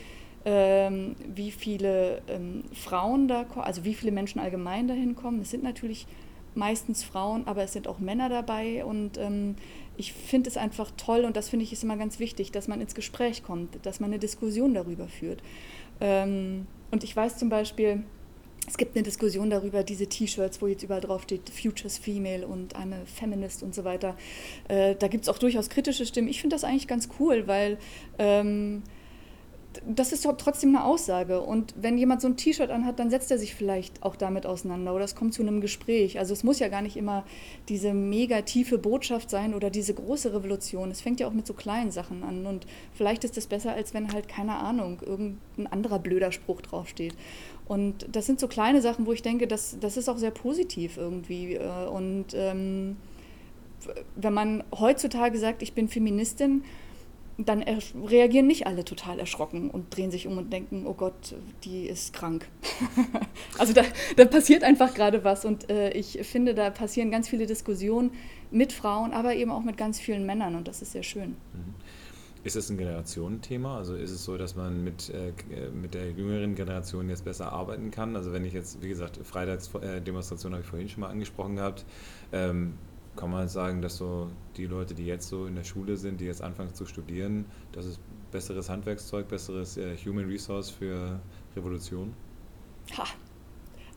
ähm, 0.44 1.14
wie 1.32 1.52
viele 1.52 2.22
ähm, 2.26 2.64
Frauen 2.72 3.28
da 3.28 3.44
kommen, 3.44 3.64
also 3.64 3.84
wie 3.84 3.94
viele 3.94 4.10
Menschen 4.10 4.40
allgemein 4.40 4.88
dahin 4.88 5.14
kommen. 5.14 5.40
Es 5.42 5.50
sind 5.50 5.62
natürlich 5.62 6.08
meistens 6.56 7.04
Frauen, 7.04 7.46
aber 7.46 7.62
es 7.62 7.72
sind 7.72 7.86
auch 7.86 8.00
Männer 8.00 8.28
dabei 8.28 8.84
und 8.84 9.16
ähm, 9.16 9.54
ich 9.96 10.12
finde 10.12 10.50
es 10.50 10.56
einfach 10.56 10.90
toll 10.96 11.24
und 11.24 11.36
das 11.36 11.48
finde 11.48 11.64
ich 11.64 11.72
ist 11.72 11.84
immer 11.84 11.96
ganz 11.96 12.18
wichtig, 12.18 12.52
dass 12.52 12.68
man 12.68 12.80
ins 12.80 12.94
Gespräch 12.94 13.42
kommt, 13.42 13.84
dass 13.86 14.00
man 14.00 14.10
eine 14.10 14.18
Diskussion 14.18 14.74
darüber 14.74 15.08
führt. 15.08 15.42
Ähm, 16.00 16.66
und 16.90 17.04
ich 17.04 17.14
weiß 17.14 17.38
zum 17.38 17.48
Beispiel, 17.48 18.04
es 18.66 18.78
gibt 18.78 18.96
eine 18.96 19.02
Diskussion 19.02 19.50
darüber, 19.50 19.82
diese 19.82 20.06
T-Shirts, 20.06 20.62
wo 20.62 20.66
jetzt 20.66 20.82
überall 20.82 21.00
drauf 21.00 21.22
steht, 21.24 21.50
Futures 21.50 21.98
Female 21.98 22.46
und 22.46 22.76
eine 22.76 23.04
Feminist 23.06 23.62
und 23.62 23.74
so 23.74 23.84
weiter. 23.84 24.16
Äh, 24.68 24.94
da 24.96 25.08
gibt 25.08 25.24
es 25.24 25.28
auch 25.28 25.38
durchaus 25.38 25.68
kritische 25.68 26.06
Stimmen. 26.06 26.28
Ich 26.28 26.40
finde 26.40 26.56
das 26.56 26.64
eigentlich 26.64 26.88
ganz 26.88 27.08
cool, 27.18 27.46
weil 27.46 27.78
ähm, 28.18 28.82
das 29.86 30.12
ist 30.12 30.24
doch 30.24 30.36
trotzdem 30.36 30.74
eine 30.74 30.84
Aussage. 30.84 31.40
Und 31.40 31.74
wenn 31.76 31.98
jemand 31.98 32.20
so 32.20 32.28
ein 32.28 32.36
T-Shirt 32.36 32.70
anhat, 32.70 32.98
dann 32.98 33.10
setzt 33.10 33.30
er 33.30 33.38
sich 33.38 33.54
vielleicht 33.54 34.02
auch 34.02 34.16
damit 34.16 34.46
auseinander 34.46 34.94
oder 34.94 35.04
es 35.04 35.14
kommt 35.14 35.34
zu 35.34 35.42
einem 35.42 35.60
Gespräch. 35.60 36.18
Also 36.18 36.32
es 36.32 36.44
muss 36.44 36.58
ja 36.58 36.68
gar 36.68 36.82
nicht 36.82 36.96
immer 36.96 37.24
diese 37.68 37.94
mega 37.94 38.42
tiefe 38.42 38.78
Botschaft 38.78 39.30
sein 39.30 39.54
oder 39.54 39.70
diese 39.70 39.94
große 39.94 40.34
Revolution. 40.34 40.90
Es 40.90 41.00
fängt 41.00 41.20
ja 41.20 41.26
auch 41.26 41.32
mit 41.32 41.46
so 41.46 41.54
kleinen 41.54 41.90
Sachen 41.90 42.22
an. 42.22 42.46
Und 42.46 42.66
vielleicht 42.92 43.24
ist 43.24 43.36
es 43.36 43.46
besser, 43.46 43.72
als 43.72 43.94
wenn 43.94 44.12
halt, 44.12 44.28
keine 44.28 44.56
Ahnung, 44.56 45.00
irgendein 45.04 45.66
anderer 45.70 45.98
blöder 45.98 46.32
Spruch 46.32 46.60
draufsteht. 46.60 47.14
Und 47.66 48.06
das 48.12 48.26
sind 48.26 48.40
so 48.40 48.48
kleine 48.48 48.82
Sachen, 48.82 49.06
wo 49.06 49.12
ich 49.12 49.22
denke, 49.22 49.46
das, 49.46 49.78
das 49.80 49.96
ist 49.96 50.08
auch 50.08 50.18
sehr 50.18 50.30
positiv 50.30 50.96
irgendwie. 50.96 51.54
Äh, 51.54 51.86
und 51.86 52.26
ähm, 52.34 52.96
wenn 54.16 54.32
man 54.32 54.64
heutzutage 54.78 55.38
sagt, 55.38 55.62
ich 55.62 55.72
bin 55.72 55.88
Feministin, 55.88 56.64
dann 57.36 57.62
reagieren 57.62 58.46
nicht 58.46 58.66
alle 58.66 58.84
total 58.84 59.18
erschrocken 59.18 59.70
und 59.70 59.94
drehen 59.96 60.10
sich 60.10 60.26
um 60.26 60.38
und 60.38 60.52
denken, 60.52 60.86
oh 60.86 60.94
Gott, 60.94 61.34
die 61.64 61.86
ist 61.86 62.12
krank. 62.12 62.46
also 63.58 63.72
da, 63.72 63.82
da, 64.16 64.24
passiert 64.24 64.62
einfach 64.62 64.94
gerade 64.94 65.24
was 65.24 65.44
und 65.44 65.70
äh, 65.70 65.90
ich 65.90 66.18
finde, 66.22 66.54
da 66.54 66.70
passieren 66.70 67.10
ganz 67.10 67.28
viele 67.28 67.46
Diskussionen 67.46 68.12
mit 68.50 68.72
Frauen, 68.72 69.12
aber 69.12 69.34
eben 69.34 69.50
auch 69.50 69.62
mit 69.62 69.76
ganz 69.76 69.98
vielen 69.98 70.26
Männern 70.26 70.54
und 70.54 70.68
das 70.68 70.82
ist 70.82 70.92
sehr 70.92 71.02
schön. 71.02 71.30
Mhm. 71.30 71.74
Ist 72.44 72.56
es 72.56 72.68
ein 72.68 72.76
Generationenthema? 72.76 73.78
Also 73.78 73.94
ist 73.96 74.10
es 74.10 74.22
so, 74.22 74.36
dass 74.36 74.54
man 74.54 74.84
mit, 74.84 75.10
äh, 75.10 75.32
mit 75.70 75.94
der 75.94 76.10
jüngeren 76.10 76.54
Generation 76.54 77.08
jetzt 77.08 77.24
besser 77.24 77.50
arbeiten 77.50 77.90
kann? 77.90 78.14
Also 78.16 78.34
wenn 78.34 78.44
ich 78.44 78.52
jetzt, 78.52 78.82
wie 78.82 78.88
gesagt, 78.88 79.18
Freitagsdemonstration 79.24 80.52
habe 80.52 80.62
ich 80.62 80.68
vorhin 80.68 80.88
schon 80.90 81.00
mal 81.00 81.08
angesprochen 81.08 81.56
gehabt, 81.56 81.86
ähm, 82.32 82.74
kann 83.16 83.30
man 83.30 83.48
sagen, 83.48 83.82
dass 83.82 83.96
so 83.96 84.28
die 84.56 84.66
Leute, 84.66 84.94
die 84.94 85.06
jetzt 85.06 85.28
so 85.28 85.46
in 85.46 85.54
der 85.54 85.64
Schule 85.64 85.96
sind, 85.96 86.20
die 86.20 86.24
jetzt 86.24 86.42
anfangen 86.42 86.74
zu 86.74 86.86
studieren, 86.86 87.44
das 87.72 87.86
ist 87.86 88.00
besseres 88.30 88.68
Handwerkszeug, 88.68 89.28
besseres 89.28 89.76
äh, 89.76 89.96
Human 90.04 90.26
Resource 90.26 90.70
für 90.70 91.20
Revolution? 91.56 92.12
Ha. 92.98 93.04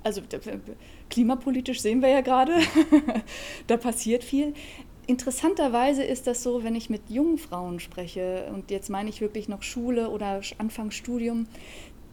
Also 0.03 0.21
klimapolitisch 1.09 1.81
sehen 1.81 2.01
wir 2.01 2.09
ja 2.09 2.21
gerade, 2.21 2.53
da 3.67 3.77
passiert 3.77 4.23
viel. 4.23 4.53
Interessanterweise 5.07 6.03
ist 6.03 6.27
das 6.27 6.43
so, 6.43 6.63
wenn 6.63 6.75
ich 6.75 6.89
mit 6.89 7.09
jungen 7.09 7.37
Frauen 7.37 7.79
spreche, 7.79 8.49
und 8.53 8.71
jetzt 8.71 8.89
meine 8.89 9.09
ich 9.09 9.21
wirklich 9.21 9.49
noch 9.49 9.63
Schule 9.63 10.09
oder 10.09 10.41
Anfangsstudium, 10.59 11.47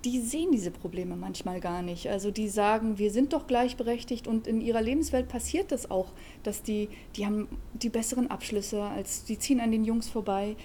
die 0.05 0.21
sehen 0.21 0.53
diese 0.53 0.71
Probleme 0.71 1.17
manchmal 1.17 1.61
gar 1.61 1.81
nicht. 1.81 2.09
Also 2.09 2.31
die 2.31 2.49
sagen, 2.49 2.99
wir 2.99 3.11
sind 3.11 3.33
doch 3.33 3.47
gleichberechtigt 3.47 4.27
und 4.27 4.47
in 4.47 4.61
ihrer 4.61 4.83
Lebenswelt 4.83 5.29
passiert 5.29 5.73
das 5.73 5.91
auch, 5.91 6.13
dass 6.43 6.63
die, 6.63 6.89
die 7.17 7.25
haben 7.25 7.49
die 7.73 7.89
besseren 7.89 8.31
Abschlüsse, 8.31 8.83
als 8.83 9.25
die 9.25 9.39
ziehen 9.39 9.61
an 9.61 9.73
den 9.73 9.85
Jungs 9.85 10.09
vorbei. 10.09 10.57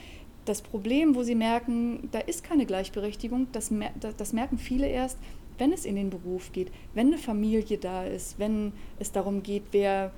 Das 0.46 0.62
Problem, 0.62 1.16
wo 1.16 1.24
sie 1.24 1.36
merken, 1.36 2.10
da 2.12 2.20
ist 2.20 2.44
keine 2.44 2.66
Gleichberechtigung, 2.66 3.48
das, 3.52 3.72
das 4.18 4.34
merken 4.34 4.58
viele 4.58 4.88
erst, 4.88 5.18
wenn 5.58 5.72
es 5.72 5.86
in 5.86 5.96
den 5.96 6.10
Beruf 6.10 6.52
geht, 6.52 6.72
wenn 6.94 7.08
eine 7.08 7.18
Familie 7.18 7.78
da 7.78 8.04
ist, 8.06 8.40
wenn 8.40 8.74
es 8.98 9.12
darum 9.12 9.44
geht, 9.44 9.64
wer 9.72 10.12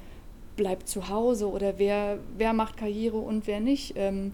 bleibt 0.55 0.87
zu 0.87 1.09
Hause 1.09 1.49
oder 1.49 1.79
wer, 1.79 2.19
wer 2.37 2.53
macht 2.53 2.77
Karriere 2.77 3.17
und 3.17 3.47
wer 3.47 3.59
nicht. 3.59 3.93
Ähm, 3.97 4.33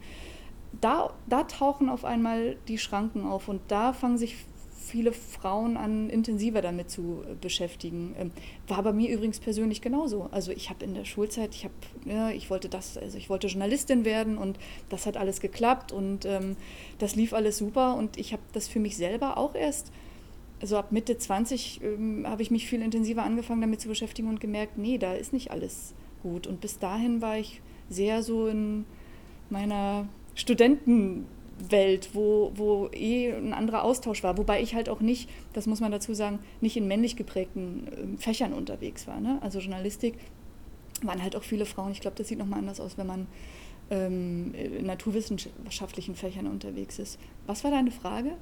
da, 0.82 1.14
da 1.28 1.44
tauchen 1.44 1.90
auf 1.90 2.06
einmal 2.06 2.58
die 2.68 2.78
Schranken 2.78 3.26
auf 3.26 3.48
und 3.48 3.62
da 3.70 3.94
fangen 3.94 4.18
sich 4.18 4.36
viele 4.88 5.12
Frauen 5.12 5.78
an, 5.78 6.10
intensiver 6.10 6.62
damit 6.62 6.90
zu 6.90 7.24
äh, 7.24 7.36
beschäftigen. 7.40 8.16
Ähm, 8.18 8.32
war 8.68 8.82
bei 8.84 8.94
mir 8.94 9.12
übrigens 9.12 9.40
persönlich 9.40 9.82
genauso. 9.82 10.30
Also 10.32 10.52
ich 10.52 10.70
habe 10.70 10.86
in 10.86 10.94
der 10.94 11.06
Schulzeit, 11.06 11.54
ich 11.54 11.66
habe, 11.66 11.74
ja, 12.06 12.30
ich 12.30 12.50
wollte 12.50 12.70
das, 12.70 12.98
also 12.98 13.18
ich 13.18 13.30
wollte 13.30 13.48
Journalistin 13.48 14.06
werden 14.06 14.38
und 14.38 14.58
das 14.90 15.06
hat 15.06 15.18
alles 15.18 15.40
geklappt 15.40 15.92
und 15.92 16.26
ähm, 16.26 16.56
das 17.00 17.16
lief 17.16 17.34
alles 17.34 17.58
super 17.58 17.96
und 17.96 18.18
ich 18.18 18.34
habe 18.34 18.44
das 18.54 18.68
für 18.68 18.80
mich 18.80 18.98
selber 18.98 19.38
auch 19.38 19.56
erst, 19.56 19.92
also 20.60 20.78
ab 20.78 20.92
Mitte 20.92 21.18
20 21.18 21.82
ähm, 21.84 22.26
habe 22.28 22.42
ich 22.42 22.52
mich 22.52 22.68
viel 22.68 22.82
intensiver 22.82 23.24
angefangen 23.24 23.62
damit 23.62 23.82
zu 23.82 23.88
beschäftigen 23.88 24.28
und 24.30 24.40
gemerkt, 24.40 24.78
nee, 24.78 24.98
da 24.98 25.14
ist 25.14 25.34
nicht 25.34 25.52
alles 25.52 25.94
gut. 26.24 26.48
Und 26.48 26.62
bis 26.62 26.80
dahin 26.80 27.22
war 27.22 27.38
ich 27.38 27.62
sehr 27.90 28.24
so 28.24 28.48
in 28.48 28.86
meiner 29.50 30.08
Studenten 30.36 31.26
Welt, 31.70 32.10
wo, 32.14 32.52
wo 32.56 32.90
eh 32.92 33.32
ein 33.34 33.54
anderer 33.54 33.84
Austausch 33.84 34.24
war. 34.24 34.38
Wobei 34.38 34.62
ich 34.62 34.76
halt 34.76 34.90
auch 34.90 35.00
nicht, 35.00 35.30
das 35.54 35.68
muss 35.68 35.80
man 35.80 35.92
dazu 35.92 36.14
sagen, 36.14 36.40
nicht 36.62 36.78
in 36.78 36.88
männlich 36.88 37.16
geprägten 37.16 37.88
ähm, 37.98 38.18
Fächern 38.18 38.54
unterwegs 38.54 39.08
war. 39.08 39.20
Ne? 39.20 39.40
Also 39.42 39.60
Journalistik 39.60 40.16
waren 41.02 41.22
halt 41.22 41.36
auch 41.36 41.44
viele 41.44 41.66
Frauen. 41.66 41.92
Ich 41.92 42.02
glaube, 42.02 42.18
das 42.18 42.28
sieht 42.28 42.40
nochmal 42.40 42.60
anders 42.60 42.80
aus, 42.80 42.98
wenn 42.98 43.08
man 43.08 43.28
ähm, 43.90 44.54
in 44.54 44.86
naturwissenschaftlichen 44.86 46.16
Fächern 46.16 46.48
unterwegs 46.48 47.00
ist. 47.00 47.20
Was 47.46 47.64
war 47.64 47.72
deine 47.72 47.92
Frage? 47.92 48.34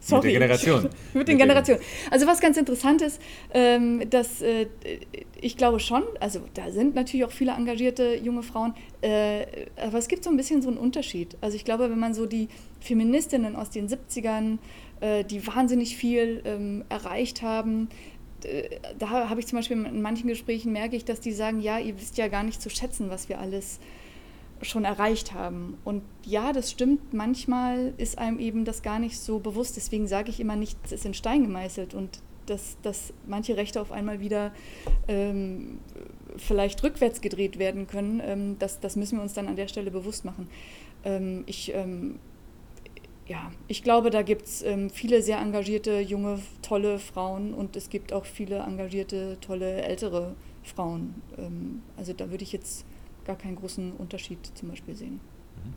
Sorry. 0.00 0.26
Mit 0.26 0.34
der 0.34 0.40
Generation. 0.40 0.88
Mit 1.14 1.28
den 1.28 1.38
Generationen. 1.38 1.80
Also 2.10 2.26
was 2.26 2.40
ganz 2.40 2.56
interessant 2.56 3.02
ist, 3.02 3.20
ähm, 3.52 4.08
dass 4.10 4.42
äh, 4.42 4.66
ich 5.40 5.56
glaube 5.56 5.80
schon, 5.80 6.02
also 6.20 6.40
da 6.54 6.70
sind 6.70 6.94
natürlich 6.94 7.24
auch 7.24 7.30
viele 7.30 7.52
engagierte 7.52 8.16
junge 8.16 8.42
Frauen, 8.42 8.74
äh, 9.02 9.46
aber 9.76 9.98
es 9.98 10.08
gibt 10.08 10.24
so 10.24 10.30
ein 10.30 10.36
bisschen 10.36 10.62
so 10.62 10.68
einen 10.68 10.78
Unterschied. 10.78 11.36
Also 11.40 11.56
ich 11.56 11.64
glaube, 11.64 11.90
wenn 11.90 11.98
man 11.98 12.14
so 12.14 12.26
die 12.26 12.48
Feministinnen 12.80 13.56
aus 13.56 13.70
den 13.70 13.88
70ern, 13.88 14.58
äh, 15.00 15.24
die 15.24 15.46
wahnsinnig 15.46 15.96
viel 15.96 16.42
ähm, 16.44 16.84
erreicht 16.88 17.42
haben, 17.42 17.88
äh, 18.44 18.68
da 18.98 19.28
habe 19.28 19.40
ich 19.40 19.46
zum 19.46 19.58
Beispiel 19.58 19.76
in 19.76 20.02
manchen 20.02 20.28
Gesprächen 20.28 20.72
merke 20.72 20.96
ich, 20.96 21.04
dass 21.04 21.20
die 21.20 21.32
sagen, 21.32 21.60
ja, 21.60 21.78
ihr 21.78 21.98
wisst 21.98 22.18
ja 22.18 22.28
gar 22.28 22.42
nicht 22.42 22.62
zu 22.62 22.70
schätzen, 22.70 23.10
was 23.10 23.28
wir 23.28 23.38
alles 23.40 23.80
schon 24.62 24.84
erreicht 24.84 25.34
haben. 25.34 25.78
Und 25.84 26.02
ja, 26.24 26.52
das 26.52 26.70
stimmt, 26.70 27.12
manchmal 27.14 27.94
ist 27.96 28.18
einem 28.18 28.38
eben 28.38 28.64
das 28.64 28.82
gar 28.82 28.98
nicht 28.98 29.18
so 29.18 29.38
bewusst. 29.38 29.76
Deswegen 29.76 30.06
sage 30.06 30.30
ich 30.30 30.40
immer, 30.40 30.56
nichts 30.56 30.92
ist 30.92 31.04
in 31.04 31.14
Stein 31.14 31.42
gemeißelt 31.42 31.94
und 31.94 32.20
dass, 32.46 32.78
dass 32.82 33.12
manche 33.26 33.56
Rechte 33.56 33.80
auf 33.80 33.92
einmal 33.92 34.20
wieder 34.20 34.52
ähm, 35.06 35.78
vielleicht 36.36 36.82
rückwärts 36.82 37.20
gedreht 37.20 37.58
werden 37.58 37.86
können, 37.86 38.20
ähm, 38.24 38.56
das, 38.58 38.80
das 38.80 38.96
müssen 38.96 39.18
wir 39.18 39.22
uns 39.22 39.34
dann 39.34 39.48
an 39.48 39.56
der 39.56 39.68
Stelle 39.68 39.90
bewusst 39.90 40.24
machen. 40.24 40.48
Ähm, 41.04 41.44
ich, 41.46 41.74
ähm, 41.74 42.18
ja, 43.26 43.50
ich 43.66 43.82
glaube, 43.82 44.10
da 44.10 44.22
gibt 44.22 44.46
es 44.46 44.62
ähm, 44.62 44.90
viele 44.90 45.22
sehr 45.22 45.38
engagierte, 45.38 46.00
junge, 46.00 46.40
tolle 46.62 46.98
Frauen 46.98 47.52
und 47.52 47.76
es 47.76 47.90
gibt 47.90 48.12
auch 48.12 48.24
viele 48.24 48.58
engagierte, 48.60 49.36
tolle, 49.40 49.82
ältere 49.82 50.34
Frauen. 50.62 51.22
Ähm, 51.36 51.82
also 51.96 52.12
da 52.12 52.30
würde 52.30 52.44
ich 52.44 52.52
jetzt 52.52 52.86
gar 53.28 53.36
keinen 53.36 53.56
großen 53.56 53.92
Unterschied 53.92 54.38
zum 54.54 54.70
Beispiel 54.70 54.96
sehen. 54.96 55.20
Mhm. 55.64 55.74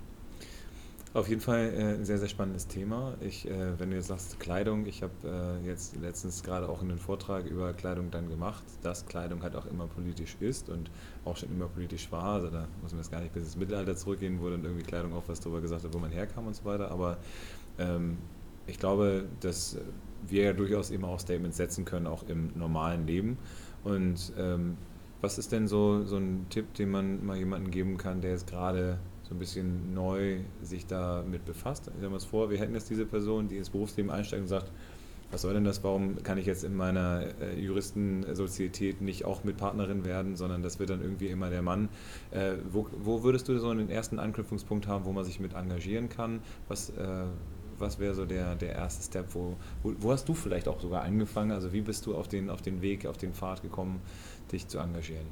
Auf 1.13 1.27
jeden 1.27 1.41
Fall 1.41 1.73
äh, 1.75 1.95
ein 1.95 2.05
sehr, 2.05 2.17
sehr 2.17 2.29
spannendes 2.29 2.67
Thema. 2.67 3.15
Ich, 3.19 3.45
äh, 3.45 3.77
wenn 3.77 3.89
du 3.89 3.97
jetzt 3.97 4.07
sagst 4.07 4.39
Kleidung, 4.39 4.85
ich 4.85 5.03
habe 5.03 5.59
äh, 5.61 5.67
jetzt 5.67 5.97
letztens 5.97 6.41
gerade 6.43 6.69
auch 6.69 6.81
einen 6.81 6.97
Vortrag 6.97 7.45
über 7.45 7.73
Kleidung 7.73 8.09
dann 8.09 8.29
gemacht, 8.29 8.63
dass 8.81 9.05
Kleidung 9.05 9.43
halt 9.43 9.57
auch 9.57 9.65
immer 9.65 9.87
politisch 9.87 10.37
ist 10.39 10.69
und 10.69 10.89
auch 11.25 11.35
schon 11.35 11.49
immer 11.51 11.67
politisch 11.67 12.09
war. 12.13 12.35
Also 12.35 12.49
da 12.49 12.69
muss 12.81 12.93
man 12.93 13.01
jetzt 13.01 13.11
gar 13.11 13.19
nicht 13.19 13.33
bis 13.33 13.43
ins 13.43 13.57
Mittelalter 13.57 13.97
zurückgehen, 13.97 14.39
wo 14.41 14.49
dann 14.49 14.63
irgendwie 14.63 14.85
Kleidung 14.85 15.11
auch 15.11 15.23
was 15.27 15.41
darüber 15.41 15.59
gesagt 15.59 15.83
hat, 15.83 15.93
wo 15.93 15.99
man 15.99 16.11
herkam 16.11 16.47
und 16.47 16.55
so 16.55 16.63
weiter. 16.63 16.89
Aber 16.89 17.17
ähm, 17.77 18.17
ich 18.65 18.79
glaube, 18.79 19.25
dass 19.41 19.77
wir 20.25 20.43
ja 20.43 20.53
durchaus 20.53 20.91
eben 20.91 21.03
auch 21.03 21.19
Statements 21.19 21.57
setzen 21.57 21.83
können, 21.83 22.07
auch 22.07 22.23
im 22.29 22.51
normalen 22.55 23.05
Leben. 23.05 23.37
Und 23.83 24.31
ähm, 24.37 24.77
was 25.21 25.37
ist 25.37 25.51
denn 25.51 25.67
so, 25.67 26.03
so 26.03 26.17
ein 26.17 26.47
Tipp, 26.49 26.73
den 26.73 26.89
man 26.91 27.25
mal 27.25 27.37
jemandem 27.37 27.71
geben 27.71 27.97
kann, 27.97 28.21
der 28.21 28.31
jetzt 28.31 28.47
gerade 28.47 28.97
so 29.23 29.35
ein 29.35 29.39
bisschen 29.39 29.93
neu 29.93 30.39
sich 30.61 30.87
damit 30.87 31.45
befasst. 31.45 31.83
Stellen 31.85 32.01
wir 32.01 32.13
uns 32.13 32.25
vor, 32.25 32.49
wir 32.49 32.57
hätten 32.57 32.73
jetzt 32.73 32.89
diese 32.89 33.05
Person, 33.05 33.47
die 33.47 33.57
ins 33.57 33.69
Berufsleben 33.69 34.11
einsteigt 34.11 34.41
und 34.41 34.49
sagt, 34.49 34.71
was 35.31 35.43
soll 35.43 35.53
denn 35.53 35.63
das, 35.63 35.83
warum 35.83 36.21
kann 36.23 36.37
ich 36.37 36.45
jetzt 36.45 36.63
in 36.63 36.75
meiner 36.75 37.23
äh, 37.41 37.57
Juristensozietät 37.57 39.01
nicht 39.01 39.23
auch 39.23 39.45
mit 39.45 39.57
Partnerin 39.57 40.03
werden, 40.03 40.35
sondern 40.35 40.61
das 40.61 40.79
wird 40.79 40.89
dann 40.89 41.01
irgendwie 41.01 41.27
immer 41.27 41.49
der 41.49 41.61
Mann. 41.61 41.87
Äh, 42.31 42.55
wo, 42.69 42.87
wo, 42.99 43.23
würdest 43.23 43.47
du 43.47 43.57
so 43.57 43.69
einen 43.69 43.89
ersten 43.89 44.19
Anknüpfungspunkt 44.19 44.87
haben, 44.87 45.05
wo 45.05 45.13
man 45.13 45.23
sich 45.23 45.39
mit 45.39 45.53
engagieren 45.53 46.09
kann? 46.09 46.41
Was, 46.67 46.89
äh, 46.89 47.23
was 47.79 47.99
wäre 47.99 48.13
so 48.13 48.25
der, 48.25 48.55
der 48.55 48.73
erste 48.73 49.03
Step? 49.03 49.33
Wo, 49.33 49.55
wo, 49.83 49.93
wo, 49.99 50.11
hast 50.11 50.27
du 50.27 50.33
vielleicht 50.33 50.67
auch 50.67 50.81
sogar 50.81 51.03
angefangen? 51.03 51.51
Also 51.51 51.71
wie 51.71 51.81
bist 51.81 52.05
du 52.05 52.15
auf 52.15 52.27
den, 52.27 52.49
auf 52.49 52.61
den 52.61 52.81
Weg, 52.81 53.05
auf 53.05 53.17
den 53.17 53.33
Pfad 53.33 53.61
gekommen, 53.61 54.01
dich 54.51 54.67
zu 54.67 54.79
engagieren? 54.79 55.27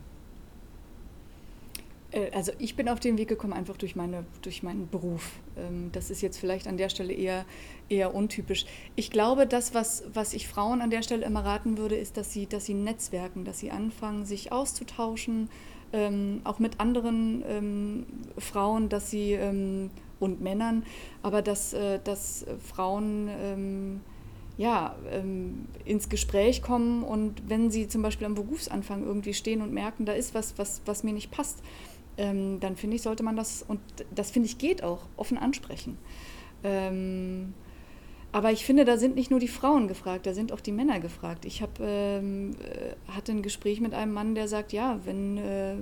Äh, 2.11 2.31
also 2.31 2.51
ich 2.59 2.75
bin 2.75 2.89
auf 2.89 2.99
den 2.99 3.17
Weg 3.17 3.27
gekommen 3.27 3.53
einfach 3.53 3.77
durch, 3.77 3.95
meine, 3.95 4.25
durch 4.41 4.63
meinen 4.63 4.89
Beruf. 4.89 5.39
Ähm, 5.57 5.89
das 5.91 6.09
ist 6.09 6.21
jetzt 6.21 6.37
vielleicht 6.37 6.67
an 6.67 6.77
der 6.77 6.89
Stelle 6.89 7.13
eher, 7.13 7.45
eher 7.89 8.13
untypisch. 8.15 8.65
Ich 8.95 9.11
glaube, 9.11 9.47
das, 9.47 9.73
was, 9.73 10.03
was 10.13 10.33
ich 10.33 10.47
Frauen 10.47 10.81
an 10.81 10.89
der 10.89 11.03
Stelle 11.03 11.25
immer 11.25 11.45
raten 11.45 11.77
würde, 11.77 11.95
ist, 11.95 12.17
dass 12.17 12.33
sie, 12.33 12.47
dass 12.47 12.65
sie 12.65 12.73
netzwerken, 12.73 13.45
dass 13.45 13.59
sie 13.59 13.71
anfangen, 13.71 14.25
sich 14.25 14.51
auszutauschen, 14.51 15.49
ähm, 15.91 16.41
auch 16.43 16.59
mit 16.59 16.79
anderen 16.79 17.43
ähm, 17.47 18.05
Frauen, 18.37 18.89
dass 18.89 19.09
sie 19.09 19.37
und 20.19 20.41
Männern, 20.41 20.83
aber 21.23 21.41
dass, 21.41 21.73
äh, 21.73 21.99
dass 22.03 22.45
Frauen 22.61 24.01
ja, 24.59 24.93
ähm, 25.09 25.69
ins 25.85 26.09
Gespräch 26.09 26.61
kommen 26.61 27.03
und 27.03 27.47
wenn 27.47 27.71
sie 27.71 27.87
zum 27.87 28.01
Beispiel 28.01 28.27
am 28.27 28.35
Berufsanfang 28.35 29.05
irgendwie 29.05 29.33
stehen 29.33 29.61
und 29.61 29.71
merken, 29.71 30.03
da 30.03 30.11
ist 30.11 30.35
was, 30.35 30.57
was, 30.57 30.81
was 30.85 31.01
mir 31.01 31.13
nicht 31.13 31.31
passt, 31.31 31.63
ähm, 32.17 32.59
dann 32.59 32.75
finde 32.75 32.97
ich, 32.97 33.01
sollte 33.01 33.23
man 33.23 33.37
das, 33.37 33.63
und 33.65 33.79
das 34.13 34.31
finde 34.31 34.47
ich 34.47 34.57
geht 34.57 34.83
auch, 34.83 34.99
offen 35.15 35.37
ansprechen. 35.37 35.97
Ähm, 36.65 37.53
aber 38.33 38.51
ich 38.51 38.65
finde, 38.65 38.83
da 38.83 38.97
sind 38.97 39.15
nicht 39.15 39.31
nur 39.31 39.39
die 39.39 39.47
Frauen 39.47 39.87
gefragt, 39.87 40.25
da 40.25 40.33
sind 40.33 40.51
auch 40.51 40.59
die 40.59 40.73
Männer 40.73 40.99
gefragt. 40.99 41.45
Ich 41.45 41.61
hab, 41.61 41.79
ähm, 41.79 42.51
äh, 42.61 43.13
hatte 43.13 43.31
ein 43.31 43.41
Gespräch 43.41 43.79
mit 43.79 43.93
einem 43.93 44.11
Mann, 44.11 44.35
der 44.35 44.49
sagt, 44.49 44.73
ja, 44.73 44.99
wenn, 45.05 45.37
äh, 45.37 45.75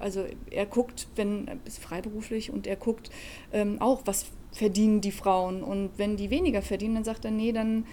also 0.00 0.24
er 0.50 0.64
guckt, 0.64 1.08
wenn, 1.14 1.60
ist 1.66 1.78
freiberuflich 1.78 2.50
und 2.50 2.66
er 2.66 2.76
guckt 2.76 3.10
ähm, 3.52 3.82
auch, 3.82 4.00
was 4.06 4.32
verdienen 4.52 5.00
die 5.00 5.12
Frauen. 5.12 5.62
Und 5.62 5.90
wenn 5.96 6.16
die 6.16 6.30
weniger 6.30 6.62
verdienen, 6.62 6.94
dann 6.94 7.04
sagt 7.04 7.24
er, 7.24 7.30
nee, 7.30 7.52
dann 7.52 7.84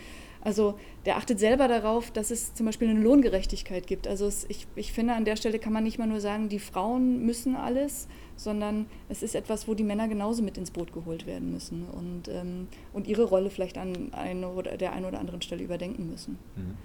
also 0.41 0.79
der 1.05 1.17
achtet 1.17 1.39
selber 1.39 1.67
darauf, 1.67 2.11
dass 2.11 2.31
es 2.31 2.53
zum 2.53 2.65
Beispiel 2.65 2.89
eine 2.89 3.01
Lohngerechtigkeit 3.01 3.87
gibt. 3.87 4.07
Also 4.07 4.25
es, 4.25 4.45
ich, 4.47 4.67
ich 4.75 4.93
finde, 4.93 5.13
an 5.13 5.25
der 5.25 5.35
Stelle 5.35 5.59
kann 5.59 5.73
man 5.73 5.83
nicht 5.83 5.99
mal 5.99 6.07
nur 6.07 6.21
sagen, 6.21 6.47
die 6.47 6.59
Frauen 6.59 7.25
müssen 7.25 7.55
alles, 7.55 8.07
sondern 8.37 8.85
es 9.09 9.21
ist 9.21 9.35
etwas, 9.35 9.67
wo 9.67 9.73
die 9.73 9.83
Männer 9.83 10.07
genauso 10.07 10.41
mit 10.41 10.57
ins 10.57 10.71
Boot 10.71 10.93
geholt 10.93 11.25
werden 11.25 11.51
müssen 11.51 11.85
und, 11.89 12.29
ähm, 12.29 12.67
und 12.93 13.07
ihre 13.07 13.23
Rolle 13.23 13.49
vielleicht 13.49 13.77
an 13.77 14.13
eine 14.13 14.49
oder 14.49 14.77
der 14.77 14.93
einen 14.93 15.05
oder 15.05 15.19
anderen 15.19 15.41
Stelle 15.41 15.63
überdenken 15.63 16.09
müssen. 16.09 16.37
Mhm. 16.55 16.77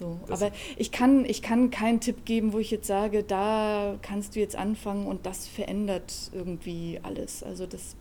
So. 0.00 0.18
Aber 0.30 0.50
ich 0.76 0.90
kann, 0.90 1.26
ich 1.26 1.42
kann 1.42 1.70
keinen 1.70 2.00
Tipp 2.00 2.24
geben, 2.24 2.54
wo 2.54 2.58
ich 2.58 2.70
jetzt 2.70 2.86
sage, 2.86 3.22
da 3.22 3.98
kannst 4.00 4.34
du 4.34 4.40
jetzt 4.40 4.56
anfangen 4.56 5.06
und 5.06 5.26
das 5.26 5.46
verändert 5.46 6.30
irgendwie 6.32 6.98
alles. 7.02 7.42
Also 7.42 7.66
das 7.66 7.96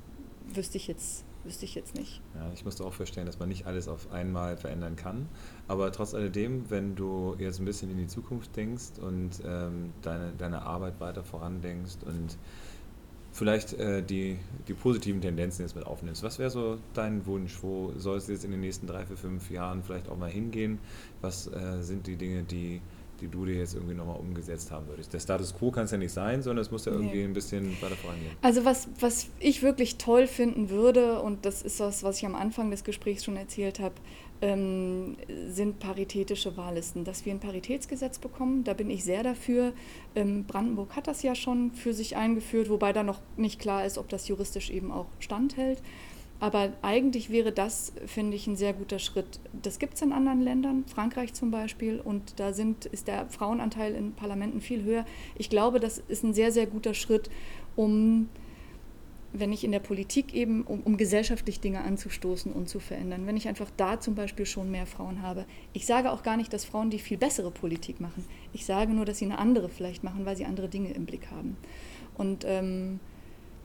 wüsste 0.55 0.77
ich 0.77 0.88
jetzt 0.88 1.25
wüsste 1.43 1.65
ich 1.65 1.75
jetzt 1.75 1.95
nicht. 1.95 2.21
Ja, 2.35 2.51
ich 2.53 2.65
musste 2.65 2.83
auch 2.83 2.93
feststellen, 2.93 3.25
dass 3.25 3.39
man 3.39 3.49
nicht 3.49 3.65
alles 3.65 3.88
auf 3.88 4.12
einmal 4.12 4.57
verändern 4.57 4.95
kann. 4.95 5.27
Aber 5.67 5.91
trotz 5.91 6.13
alledem, 6.13 6.69
wenn 6.69 6.95
du 6.95 7.35
jetzt 7.39 7.59
ein 7.59 7.65
bisschen 7.65 7.89
in 7.89 7.97
die 7.97 8.07
Zukunft 8.07 8.55
denkst 8.55 8.99
und 9.01 9.31
ähm, 9.45 9.93
deine, 10.01 10.33
deine 10.38 10.63
Arbeit 10.63 10.99
weiter 10.99 11.23
vorandenkst 11.23 12.03
und 12.05 12.38
vielleicht 13.31 13.73
äh, 13.73 14.03
die, 14.03 14.38
die 14.67 14.73
positiven 14.73 15.21
Tendenzen 15.21 15.62
jetzt 15.63 15.75
mit 15.75 15.85
aufnimmst. 15.85 16.23
Was 16.23 16.39
wäre 16.39 16.49
so 16.49 16.77
dein 16.93 17.25
Wunsch? 17.25 17.59
Wo 17.62 17.93
soll 17.97 18.17
es 18.17 18.27
jetzt 18.27 18.43
in 18.43 18.51
den 18.51 18.59
nächsten 18.59 18.88
drei, 18.88 19.05
vier, 19.05 19.17
fünf 19.17 19.49
Jahren 19.49 19.83
vielleicht 19.83 20.09
auch 20.09 20.17
mal 20.17 20.29
hingehen? 20.29 20.79
Was 21.21 21.47
äh, 21.47 21.81
sind 21.81 22.07
die 22.07 22.15
Dinge, 22.15 22.43
die 22.43 22.81
die 23.21 23.27
du 23.27 23.45
dir 23.45 23.55
jetzt 23.55 23.75
irgendwie 23.75 23.93
nochmal 23.93 24.17
umgesetzt 24.19 24.71
haben 24.71 24.88
würdest. 24.88 25.13
Der 25.13 25.19
Status 25.19 25.55
quo 25.55 25.71
kann 25.71 25.86
es 25.86 25.91
ja 25.91 25.97
nicht 25.97 26.12
sein, 26.13 26.41
sondern 26.41 26.63
es 26.63 26.71
muss 26.71 26.86
ja 26.86 26.91
irgendwie 26.91 27.17
nee. 27.17 27.23
ein 27.23 27.34
bisschen 27.34 27.82
weiter 27.82 27.95
vorangehen. 27.95 28.32
Also 28.41 28.65
was, 28.65 28.88
was 28.99 29.29
ich 29.39 29.62
wirklich 29.62 29.97
toll 29.97 30.27
finden 30.27 30.69
würde, 30.69 31.21
und 31.21 31.45
das 31.45 31.62
ist 31.62 31.79
das, 31.79 32.03
was 32.03 32.17
ich 32.17 32.25
am 32.25 32.36
Anfang 32.36 32.71
des 32.71 32.84
Gesprächs 32.84 33.23
schon 33.23 33.38
erzählt 33.38 33.79
habe, 33.79 33.95
ähm, 34.41 35.17
sind 35.47 35.79
paritätische 35.79 36.55
Wahllisten. 36.55 37.03
Dass 37.03 37.25
wir 37.25 37.34
ein 37.34 37.39
Paritätsgesetz 37.39 38.19
bekommen, 38.19 38.63
da 38.63 38.73
bin 38.73 38.89
ich 38.89 39.03
sehr 39.03 39.23
dafür. 39.23 39.73
Ähm, 40.15 40.45
Brandenburg 40.45 40.95
hat 40.95 41.08
das 41.08 41.23
ja 41.23 41.36
schon 41.36 41.71
für 41.71 41.93
sich 41.93 42.15
eingeführt, 42.15 42.69
wobei 42.69 42.93
da 42.93 43.03
noch 43.03 43.19
nicht 43.38 43.60
klar 43.60 43.86
ist, 43.86 43.97
ob 43.97 44.10
das 44.10 44.27
juristisch 44.27 44.69
eben 44.69 44.91
auch 44.91 45.08
standhält. 45.19 45.82
Aber 46.39 46.71
eigentlich 46.82 47.30
wäre 47.30 47.52
das, 47.52 47.91
finde 48.06 48.38
ich, 48.38 48.47
ein 48.47 48.56
sehr 48.56 48.73
guter 48.73 48.99
Schritt. 48.99 49.39
Das 49.62 49.78
gibt 49.78 49.95
es 49.95 50.02
in 50.02 50.13
anderen 50.13 50.41
Ländern, 50.41 50.86
Frankreich 50.86 51.34
zum 51.34 51.52
Beispiel, 51.52 51.99
und 51.99 52.39
da 52.39 52.54
sind, 52.54 52.86
ist 52.86 53.08
der 53.08 53.28
Frauenanteil 53.28 53.93
in 53.93 54.13
Parlamenten 54.13 54.62
viel 54.62 54.84
höher. 54.84 55.06
Ich 55.38 55.49
glaube, 55.49 55.82
das 55.82 55.97
ist 55.97 56.23
ein 56.23 56.34
sehr, 56.34 56.54
sehr 56.54 56.65
guter 56.65 56.93
Schritt, 56.93 57.30
um, 57.75 58.30
wenn 59.34 59.52
ich 59.52 59.65
in 59.65 59.73
der 59.73 59.82
Politik 59.82 60.34
eben, 60.34 60.63
um, 60.63 60.80
um 60.82 60.95
gesellschaftlich 60.95 61.60
Dinge 61.60 61.82
anzustoßen 61.82 62.54
und 62.54 62.69
zu 62.69 62.80
verändern. 62.80 63.28
Wenn 63.28 63.36
ich 63.36 63.49
einfach 63.49 63.69
da 63.75 63.99
zum 63.99 64.15
Beispiel 64.15 64.45
schon 64.45 64.71
mehr 64.71 64.86
Frauen 64.86 65.21
habe. 65.21 65.45
Ich 65.73 65.86
sage 65.86 66.10
auch 66.10 66.23
gar 66.23 66.38
nicht, 66.38 66.54
dass 66.54 66.63
Frauen 66.63 66.89
die 66.89 66.99
viel 66.99 67.17
bessere 67.17 67.52
Politik 67.52 67.99
machen. 67.99 68.25
Ich 68.54 68.65
sage 68.65 68.93
nur, 68.93 69.04
dass 69.04 69.17
sie 69.17 69.25
eine 69.25 69.39
andere 69.39 69.67
vielleicht 69.67 70.06
machen, 70.06 70.25
weil 70.25 70.38
sie 70.38 70.45
andere 70.45 70.69
Dinge 70.69 70.93
im 70.93 71.06
Blick 71.06 71.30
haben. 71.32 71.58
Und 72.17 72.45
ähm, 72.47 73.02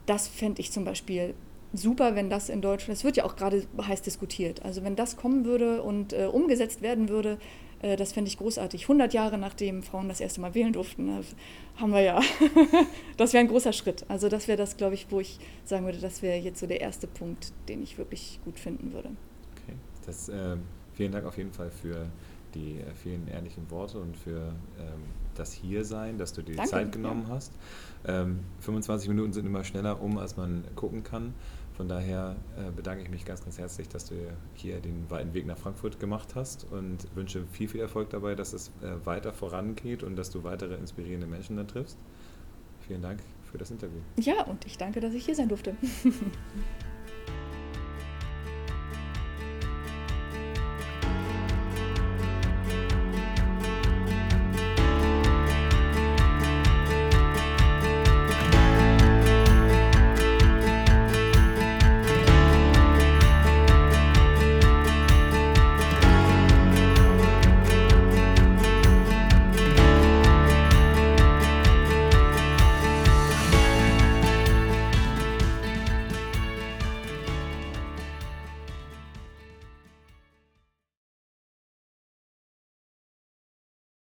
das 0.05 0.27
fände 0.27 0.61
ich 0.61 0.71
zum 0.71 0.83
Beispiel 0.83 1.33
super, 1.77 2.15
wenn 2.15 2.29
das 2.29 2.49
in 2.49 2.61
Deutschland, 2.61 2.97
es 2.97 3.03
wird 3.03 3.17
ja 3.17 3.25
auch 3.25 3.35
gerade 3.35 3.63
heiß 3.79 4.01
diskutiert, 4.01 4.63
also 4.63 4.83
wenn 4.83 4.95
das 4.95 5.17
kommen 5.17 5.45
würde 5.45 5.81
und 5.81 6.13
äh, 6.13 6.25
umgesetzt 6.25 6.81
werden 6.81 7.09
würde, 7.09 7.37
äh, 7.81 7.95
das 7.95 8.13
fände 8.13 8.27
ich 8.27 8.37
großartig. 8.37 8.83
100 8.83 9.13
Jahre 9.13 9.37
nachdem 9.37 9.83
Frauen 9.83 10.07
das 10.09 10.19
erste 10.19 10.41
Mal 10.41 10.55
wählen 10.55 10.73
durften, 10.73 11.09
äh, 11.09 11.21
haben 11.77 11.91
wir 11.91 12.01
ja, 12.01 12.21
das 13.17 13.33
wäre 13.33 13.43
ein 13.43 13.47
großer 13.47 13.73
Schritt. 13.73 14.05
Also 14.07 14.29
das 14.29 14.47
wäre 14.47 14.57
das, 14.57 14.77
glaube 14.77 14.95
ich, 14.95 15.07
wo 15.11 15.19
ich 15.19 15.39
sagen 15.63 15.85
würde, 15.85 15.99
das 15.99 16.21
wäre 16.21 16.37
jetzt 16.37 16.59
so 16.59 16.67
der 16.67 16.81
erste 16.81 17.07
Punkt, 17.07 17.53
den 17.69 17.81
ich 17.83 17.97
wirklich 17.97 18.39
gut 18.43 18.59
finden 18.59 18.93
würde. 18.93 19.09
Okay, 19.63 19.75
das, 20.05 20.29
äh, 20.29 20.57
vielen 20.93 21.11
Dank 21.11 21.25
auf 21.25 21.37
jeden 21.37 21.51
Fall 21.51 21.69
für 21.69 22.07
die 22.55 22.79
äh, 22.79 22.93
vielen 22.95 23.27
ehrlichen 23.27 23.69
Worte 23.69 23.99
und 23.99 24.15
für 24.17 24.53
ähm, 24.79 25.01
das 25.35 25.53
Hiersein, 25.53 26.17
dass 26.17 26.33
du 26.33 26.41
dir 26.41 26.51
die 26.51 26.57
Danke, 26.57 26.71
Zeit 26.71 26.91
genommen 26.91 27.25
ja. 27.27 27.35
hast. 27.35 27.51
Ähm, 28.07 28.39
25 28.61 29.09
Minuten 29.09 29.33
sind 29.33 29.45
immer 29.45 29.63
schneller 29.63 30.01
um, 30.01 30.17
als 30.17 30.37
man 30.37 30.63
gucken 30.75 31.03
kann. 31.03 31.33
Von 31.75 31.89
daher 31.89 32.37
äh, 32.57 32.71
bedanke 32.71 33.03
ich 33.03 33.09
mich 33.09 33.25
ganz, 33.25 33.43
ganz 33.43 33.57
herzlich, 33.57 33.89
dass 33.89 34.05
du 34.05 34.15
hier 34.53 34.79
den 34.79 35.09
weiten 35.09 35.33
Weg 35.33 35.45
nach 35.45 35.57
Frankfurt 35.57 35.99
gemacht 35.99 36.33
hast 36.33 36.71
und 36.71 36.99
wünsche 37.15 37.45
viel, 37.51 37.67
viel 37.67 37.81
Erfolg 37.81 38.09
dabei, 38.11 38.33
dass 38.33 38.53
es 38.53 38.71
äh, 38.81 39.05
weiter 39.05 39.33
vorangeht 39.33 40.01
und 40.01 40.15
dass 40.15 40.29
du 40.29 40.43
weitere 40.45 40.75
inspirierende 40.75 41.27
Menschen 41.27 41.57
dann 41.57 41.67
triffst. 41.67 41.97
Vielen 42.87 43.01
Dank 43.01 43.19
für 43.51 43.57
das 43.57 43.71
Interview. 43.71 43.99
Ja, 44.17 44.43
und 44.43 44.65
ich 44.65 44.77
danke, 44.77 45.01
dass 45.01 45.13
ich 45.13 45.25
hier 45.25 45.35
sein 45.35 45.49
durfte. 45.49 45.75